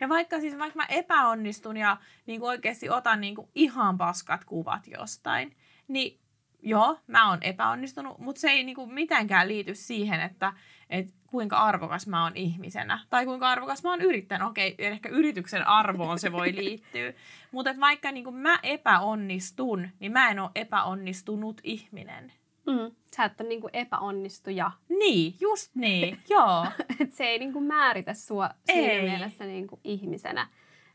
[0.00, 1.96] Ja vaikka siis vaikka mä epäonnistun ja
[2.26, 5.56] niin kuin oikeasti otan niin kuin ihan paskat kuvat jostain,
[5.88, 6.20] niin
[6.62, 10.52] joo, mä oon epäonnistunut, mutta se ei niinku mitenkään liity siihen, että
[10.90, 13.00] et kuinka arvokas mä oon ihmisenä.
[13.10, 14.46] Tai kuinka arvokas mä oon yrittäjänä.
[14.46, 17.12] Okei, ehkä yrityksen arvoon se voi liittyä.
[17.52, 22.32] mutta vaikka niinku mä epäonnistun, niin mä en ole epäonnistunut ihminen.
[22.66, 22.94] Mm.
[23.16, 24.70] Sä et ole niinku epäonnistuja.
[24.88, 26.66] Niin, just niin, joo.
[27.00, 29.02] Et se ei niinku määritä sua siinä ei.
[29.02, 30.48] mielessä niinku ihmisenä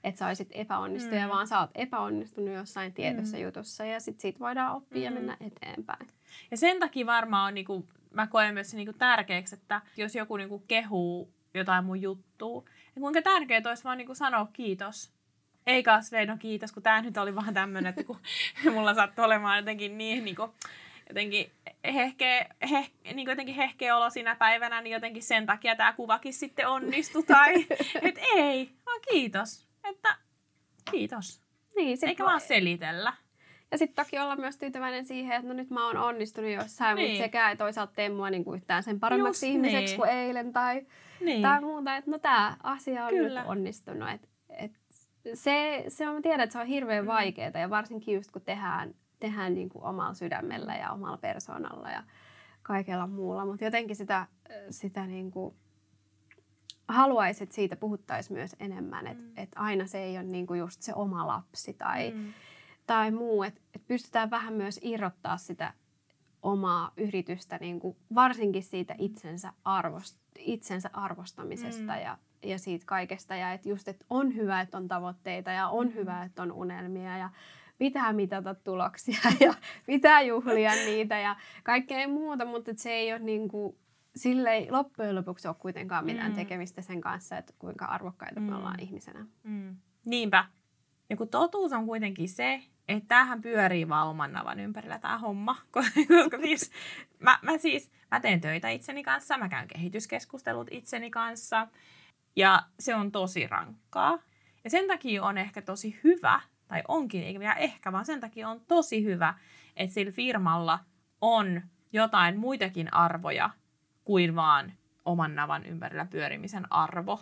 [0.04, 1.30] että sä olisit epäonnistuja, mm.
[1.30, 3.44] vaan sä oot epäonnistunut jossain tietyssä mm.
[3.44, 5.04] jutussa ja sit siitä voidaan oppia mm.
[5.06, 6.08] ja mennä eteenpäin.
[6.52, 10.60] Ja sen takia varmaan on, niinku, mä koen myös niinku tärkeäksi, että jos joku niinku
[10.68, 12.64] kehuu jotain mun juttua,
[12.96, 15.12] ja kuinka tärkeää olisi vaan niinku sanoa kiitos.
[15.68, 18.18] Ei kasvei, no kiitos, kun tämä nyt oli vaan tämmöinen, että kun
[18.74, 20.54] mulla sattui olemaan jotenkin niin niinku,
[21.10, 21.52] jotenkin
[21.94, 26.68] hehkeä, heh, niin jotenkin hehkeä olo siinä päivänä, niin jotenkin sen takia tämä kuvakin sitten
[26.68, 27.24] onnistui.
[27.24, 27.54] Tai
[28.02, 30.18] että ei, vaan kiitos että
[30.92, 31.42] kiitos.
[31.76, 32.30] Niin, sit Eikä voi...
[32.30, 33.14] vaan selitellä.
[33.72, 37.10] Ja sitten toki olla myös tyytyväinen siihen, että no nyt mä oon onnistunut jossain, niin.
[37.10, 39.98] mutta sekään ei toisaalta tee mua niinku yhtään sen paremmaksi Just ihmiseksi niin.
[39.98, 40.86] kuin eilen tai,
[41.22, 41.42] niin.
[41.42, 41.96] tai muuta.
[41.96, 43.40] Että no tämä asia on Kyllä.
[43.40, 44.10] nyt onnistunut.
[44.10, 44.72] Et, et
[45.34, 47.08] se, se on, mä tiedän, että se on hirveän mm.
[47.08, 52.04] vaikeaa ja varsinkin just kun tehdään, tehdään niinku omalla sydämellä ja omalla persoonalla ja
[52.62, 53.46] kaikella muulla.
[53.46, 54.28] Mutta jotenkin sitä,
[54.70, 55.56] sitä niinku,
[56.88, 59.34] haluaisin, että siitä puhuttaisiin myös enemmän, että mm.
[59.38, 62.34] et aina se ei ole niinku just se oma lapsi tai, mm.
[62.88, 65.74] tai muu, että et pystytään vähän myös irrottaa sitä
[66.42, 72.02] omaa yritystä niinku, varsinkin siitä itsensä, arvost, itsensä arvostamisesta mm.
[72.02, 75.88] ja, ja siitä kaikesta ja että just, että on hyvä, että on tavoitteita ja on
[75.88, 75.94] mm.
[75.94, 77.30] hyvä, että on unelmia ja
[77.78, 79.54] pitää mitata tuloksia ja
[79.86, 83.50] pitää juhlia niitä ja kaikkea muuta, mutta se ei ole niin
[84.16, 86.36] sille ei loppujen lopuksi ole kuitenkaan mitään mm.
[86.36, 88.46] tekemistä sen kanssa, että kuinka arvokkaita mm.
[88.46, 89.26] me ollaan ihmisenä.
[89.44, 89.76] Mm.
[90.06, 90.46] Niinpä.
[91.10, 95.56] Ja kun totuus on kuitenkin se, että tämähän pyörii vaan oman navan ympärillä tämä homma.
[95.72, 96.72] Koska siis,
[97.20, 101.68] mä, mä, siis, mä teen töitä itseni kanssa, mä käyn kehityskeskustelut itseni kanssa.
[102.36, 104.20] Ja se on tosi rankkaa.
[104.64, 108.50] Ja sen takia on ehkä tosi hyvä, tai onkin, eikä vielä ehkä, vaan sen takia
[108.50, 109.34] on tosi hyvä,
[109.76, 110.80] että sillä firmalla
[111.22, 111.62] on
[111.94, 113.50] jotain muitakin arvoja
[114.04, 114.74] kuin vaan
[115.06, 117.20] oman navan ympärillä pyörimisen arvo.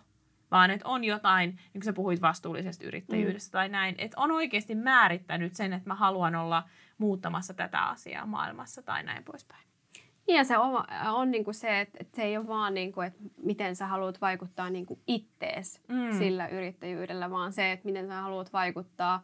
[0.52, 3.52] Vaan että on jotain, niin kuin sä puhuit vastuullisesta yrittäjyydestä mm.
[3.52, 6.64] tai näin, että on oikeasti määrittänyt sen, että mä haluan olla
[6.98, 9.64] muuttamassa tätä asiaa maailmassa tai näin poispäin.
[10.28, 12.92] Niin ja se on, on niin kuin se, että, että se ei ole vaan, niin
[12.92, 16.18] kuin, että miten sä haluat vaikuttaa niin kuin ittees mm.
[16.18, 19.24] sillä yrittäjyydellä, vaan se, että miten sä haluat vaikuttaa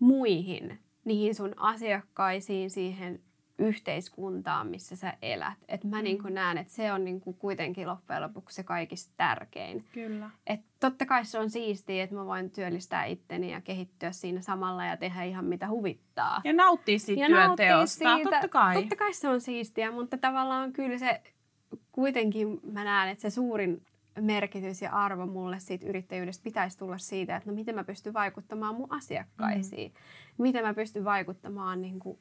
[0.00, 3.20] muihin, niihin sun asiakkaisiin, siihen
[3.58, 5.58] yhteiskuntaan, missä sä elät.
[5.68, 6.04] Et mä mm.
[6.04, 9.84] niin näen, että se on niin kuitenkin loppujen lopuksi se kaikista tärkein.
[9.92, 10.30] Kyllä.
[10.46, 14.84] Et totta kai se on siistiä, että mä voin työllistää itteni ja kehittyä siinä samalla
[14.84, 16.40] ja tehdä ihan mitä huvittaa.
[16.44, 18.30] Ja nauttia siitä ja työnteosta, siitä.
[18.30, 18.74] totta kai.
[18.74, 21.22] Totta kai se on siistiä, mutta tavallaan kyllä se
[21.92, 23.82] kuitenkin mä näen, että se suurin
[24.20, 28.74] merkitys ja arvo mulle siitä yrittäjyydestä pitäisi tulla siitä, että no miten mä pystyn vaikuttamaan
[28.74, 29.92] mun asiakkaisiin.
[29.92, 30.42] Mm.
[30.42, 32.18] Miten mä pystyn vaikuttamaan niin kuin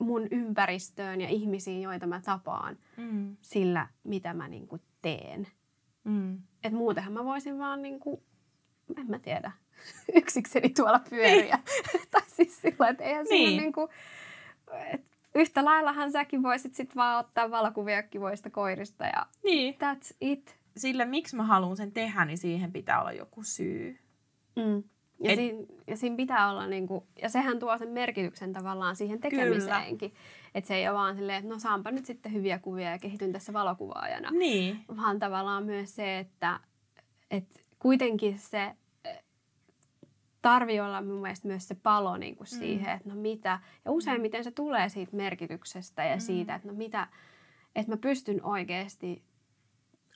[0.00, 3.36] mun ympäristöön ja ihmisiin, joita mä tapaan mm.
[3.40, 5.46] sillä, mitä mä niin kuin teen.
[6.04, 6.38] Mm.
[6.64, 8.22] Et muutenhan mä voisin vaan, niin kuin,
[8.96, 9.52] en mä tiedä,
[10.20, 11.58] yksikseni tuolla pyöriä.
[11.92, 12.08] Niin.
[12.10, 13.48] tai siis sillä, että eihän niin.
[13.48, 13.88] siinä niin kuin,
[14.92, 19.74] et yhtä laillahan säkin voisit sit vaan ottaa valokuvia kivoista koirista ja niin.
[19.74, 20.60] that's it.
[20.76, 23.98] Sillä miksi mä haluan sen tehdä, niin siihen pitää olla joku syy.
[24.56, 24.82] Mm.
[25.22, 28.96] Ja, Et, siinä, ja siinä pitää olla, niin kuin, ja sehän tuo sen merkityksen tavallaan
[28.96, 30.14] siihen tekemiseenkin.
[30.54, 33.32] Että se ei ole vaan silleen, että no saanpa nyt sitten hyviä kuvia ja kehityn
[33.32, 34.30] tässä valokuvaajana.
[34.30, 34.84] Niin.
[34.96, 36.60] Vaan tavallaan myös se, että,
[37.30, 38.74] että kuitenkin se
[40.42, 42.58] tarvii olla mun mielestä myös se palo niin kuin mm.
[42.58, 43.60] siihen, että no mitä.
[43.84, 46.20] Ja useimmiten se tulee siitä merkityksestä ja mm.
[46.20, 47.08] siitä, että no mitä,
[47.76, 49.22] että mä pystyn oikeasti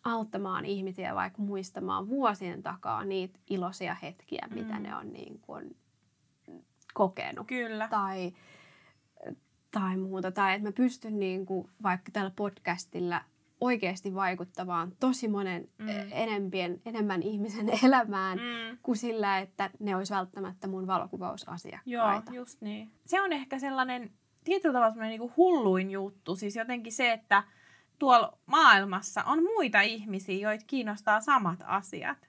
[0.05, 4.55] auttamaan ihmisiä vaikka muistamaan vuosien takaa niitä iloisia hetkiä, mm.
[4.55, 5.76] mitä ne on niin kuin
[6.94, 7.46] kokenut.
[7.46, 7.88] Kyllä.
[7.88, 8.32] Tai,
[9.70, 10.30] tai muuta.
[10.32, 13.20] Tai että mä pystyn niin kuin vaikka tällä podcastilla
[13.61, 15.88] oikeasti vaikuttamaan tosi monen mm.
[15.88, 18.78] E, enempien, enemmän ihmisen elämään mm.
[18.82, 22.32] kuin sillä, että ne olisi välttämättä mun valokuvausasiakkaita.
[22.32, 22.90] Joo, just niin.
[23.07, 24.11] Se on ehkä sellainen
[24.44, 26.36] tietyllä tavalla sellainen niin hulluin juttu.
[26.36, 27.44] Siis jotenkin se, että
[27.99, 32.28] tuolla maailmassa on muita ihmisiä, joita kiinnostaa samat asiat.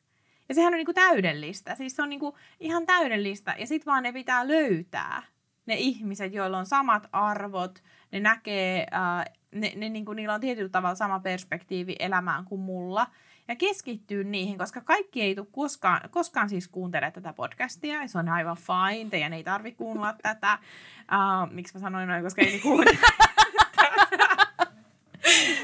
[0.49, 1.75] Ja sehän on niinku täydellistä.
[1.75, 3.55] Siis se on niinku ihan täydellistä.
[3.59, 5.23] Ja sitten vaan ne pitää löytää.
[5.65, 10.69] Ne ihmiset, joilla on samat arvot, ne näkee, ää, ne, ne niinku, niillä on tietyllä
[10.69, 13.07] tavalla sama perspektiivi elämään kuin mulla.
[13.47, 18.01] Ja keskittyy niihin, koska kaikki ei tule koskaan, koskaan siis kuuntele tätä podcastia.
[18.01, 20.59] Ja se on aivan fine, teidän ei tarvitse kuunnella tätä.
[20.99, 22.97] Uh, miksi mä sanoin noin, koska ei kuuntele.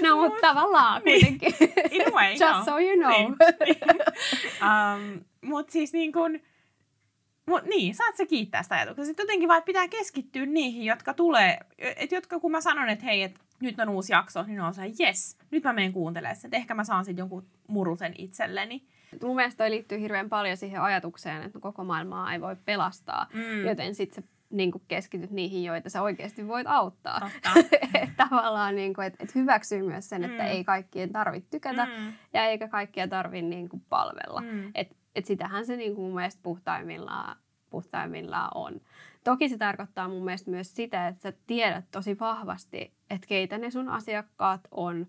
[0.02, 1.40] No, mutta tavallaan niin.
[1.40, 1.70] kuitenkin.
[1.92, 2.66] In a way, Just no.
[2.66, 3.12] so you know.
[3.12, 3.78] Niin.
[4.70, 6.44] um, mutta siis niin kuin,
[7.46, 9.06] Mut niin, saat se kiittää sitä ajatuksesta.
[9.06, 13.24] Sitten jotenkin vaan pitää keskittyä niihin, jotka tulee, että jotka kun mä sanon, että hei,
[13.24, 16.58] että nyt on uusi jakso, niin on se, yes, nyt mä menen kuuntelemaan sen, että
[16.58, 18.84] ehkä mä saan sitten jonkun murusen itselleni.
[19.22, 23.66] Mun mielestä toi liittyy hirveän paljon siihen ajatukseen, että koko maailmaa ei voi pelastaa, mm.
[23.66, 27.30] joten sitten se niin kuin keskityt niihin, joita sä oikeasti voit auttaa.
[28.30, 30.50] Tavallaan, niin kuin, että, että hyväksyy myös sen, että mm.
[30.50, 32.14] ei kaikkien tarvitse tykätä mm.
[32.34, 34.42] ja eikä kaikkia tarvitse niin kuin palvella.
[34.42, 34.72] Mm.
[34.76, 37.38] Et, et sitähän se niin kuin mun mielestä puhtaimmillaan,
[37.70, 38.82] puhtaimmillaan on.
[39.24, 43.72] Toki se tarkoittaa mun mielestä myös sitä, että sä tiedät tosi vahvasti, että keitä ne
[43.72, 45.08] sun asiakkaat on,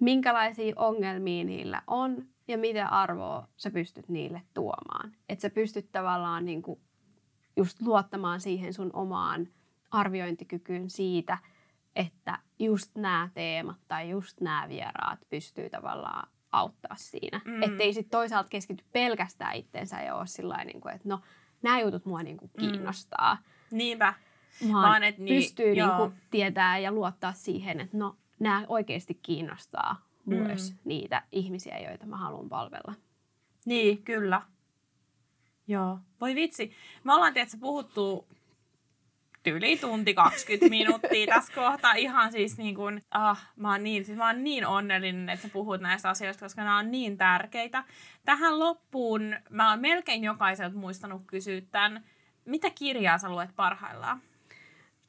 [0.00, 5.12] minkälaisia ongelmia niillä on ja mitä arvoa sä pystyt niille tuomaan.
[5.28, 6.80] Että sä pystyt tavallaan niin kuin
[7.56, 9.48] just luottamaan siihen sun omaan
[9.90, 11.38] arviointikykyyn siitä,
[11.96, 17.40] että just nämä teemat tai just nämä vieraat pystyy tavallaan auttaa siinä.
[17.44, 17.62] Mm.
[17.62, 21.20] Että ei sitten toisaalta keskity pelkästään itteensä ja ole sillä niin kuin, että no
[21.62, 23.34] nämä jutut mua niin kuin kiinnostaa.
[23.34, 23.78] Mm.
[23.78, 24.14] Niinpä.
[24.62, 29.14] Vaan, Vaan et niin, pystyy niin kuin tietää ja luottaa siihen, että no nämä oikeasti
[29.22, 30.78] kiinnostaa myös mm.
[30.84, 32.94] niitä ihmisiä, joita mä haluan palvella.
[33.64, 34.42] Niin, kyllä.
[35.68, 35.98] Joo.
[36.20, 36.72] Voi vitsi.
[37.04, 38.28] Me ollaan tietysti puhuttu
[39.46, 41.94] yli tunti 20 minuuttia tässä kohtaa.
[41.94, 45.52] Ihan siis niin kuin, ah, mä oon niin, siis mä oon niin onnellinen, että sä
[45.52, 47.84] puhut näistä asioista, koska nämä on niin tärkeitä.
[48.24, 52.04] Tähän loppuun mä oon melkein jokaiselta muistanut kysyä tämän,
[52.44, 54.20] mitä kirjaa sä luet parhaillaan?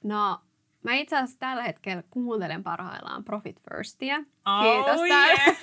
[0.04, 0.40] No,
[0.84, 4.18] Mä itse asiassa tällä hetkellä kuuntelen parhaillaan Profit Firstia.
[4.18, 5.57] Oh, Kiitos, yes.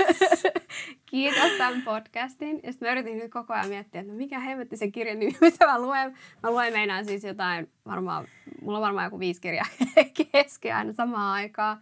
[1.25, 2.61] Kiitos tämän podcastin.
[2.63, 5.37] Ja sitten mä yritin nyt koko ajan miettiä, että no mikä hemmetti sen kirjan nimi,
[5.41, 6.17] mitä mä luen.
[6.43, 8.29] Mä luen meinaan siis jotain, varmaan,
[8.63, 9.67] mulla on varmaan joku viisi kirjaa
[10.33, 11.79] kesken aina samaan aikaan.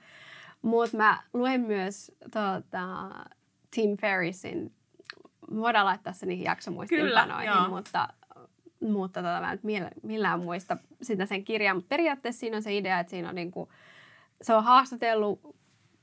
[0.63, 3.11] Mutta mä luen myös tota,
[3.75, 4.73] Tim Ferrissin,
[5.55, 8.09] voidaan laittaa se niihin jaksomuistinpanoihin, Kyllä, mutta
[8.81, 13.01] mutta tota, mä en millään muista sitä sen kirjaa, mutta periaatteessa siinä on se idea,
[13.01, 13.73] että siinä on niinku,
[14.43, 15.57] se on haastatellut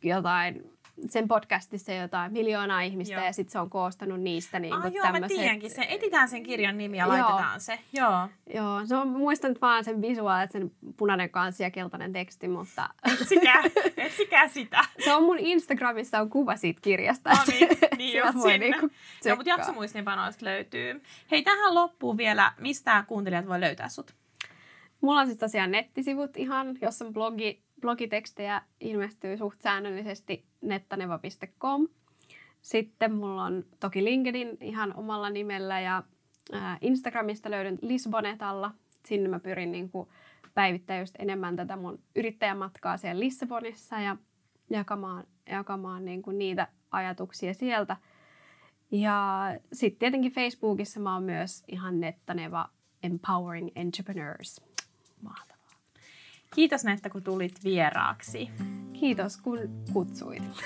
[0.03, 0.78] jotain
[1.09, 3.25] sen podcastissa jotain miljoonaa ihmistä joo.
[3.25, 5.21] ja sitten se on koostanut niistä niin ah, joo, tämmöset...
[5.21, 5.83] mä tiedänkin sen.
[5.89, 7.09] Etitään sen kirjan nimi ja joo.
[7.09, 7.79] laitetaan se.
[7.93, 8.27] Joo.
[8.53, 12.89] Joo, se on muistan vaan sen visuaali, että sen punainen kansi ja keltainen teksti, mutta...
[13.21, 13.63] Etsikää,
[13.97, 14.85] etsikää sitä.
[15.05, 17.29] se on mun Instagramissa on kuva siitä kirjasta.
[17.29, 18.57] No niin, niin just sinne.
[18.57, 18.89] Niinku
[19.25, 21.01] joo, mutta jaksomuistinpanoista löytyy.
[21.31, 24.13] Hei, tähän loppuun vielä, mistä kuuntelijat voi löytää sut?
[25.01, 31.87] Mulla on siis tosiaan nettisivut ihan, jossa on blogi, blogitekstejä ilmestyy suht säännöllisesti nettaneva.com.
[32.61, 36.03] Sitten mulla on toki LinkedIn ihan omalla nimellä ja
[36.81, 38.71] Instagramista löydyn Lisbonetalla.
[39.05, 40.09] Sinne mä pyrin niin kuin
[40.53, 44.17] päivittämään just enemmän tätä mun yrittäjämatkaa siellä Lissabonissa ja
[44.69, 47.97] jakamaan, jakamaan niin kuin niitä ajatuksia sieltä.
[48.91, 49.41] Ja
[49.73, 52.69] sitten tietenkin Facebookissa mä oon myös ihan nettaneva
[53.03, 54.61] Empowering Entrepreneurs.
[55.21, 55.58] Mahtavaa.
[56.55, 58.49] Kiitos Netta, kun tulit vieraaksi.
[58.93, 59.59] Kiitos, kun
[59.93, 60.43] kutsuit.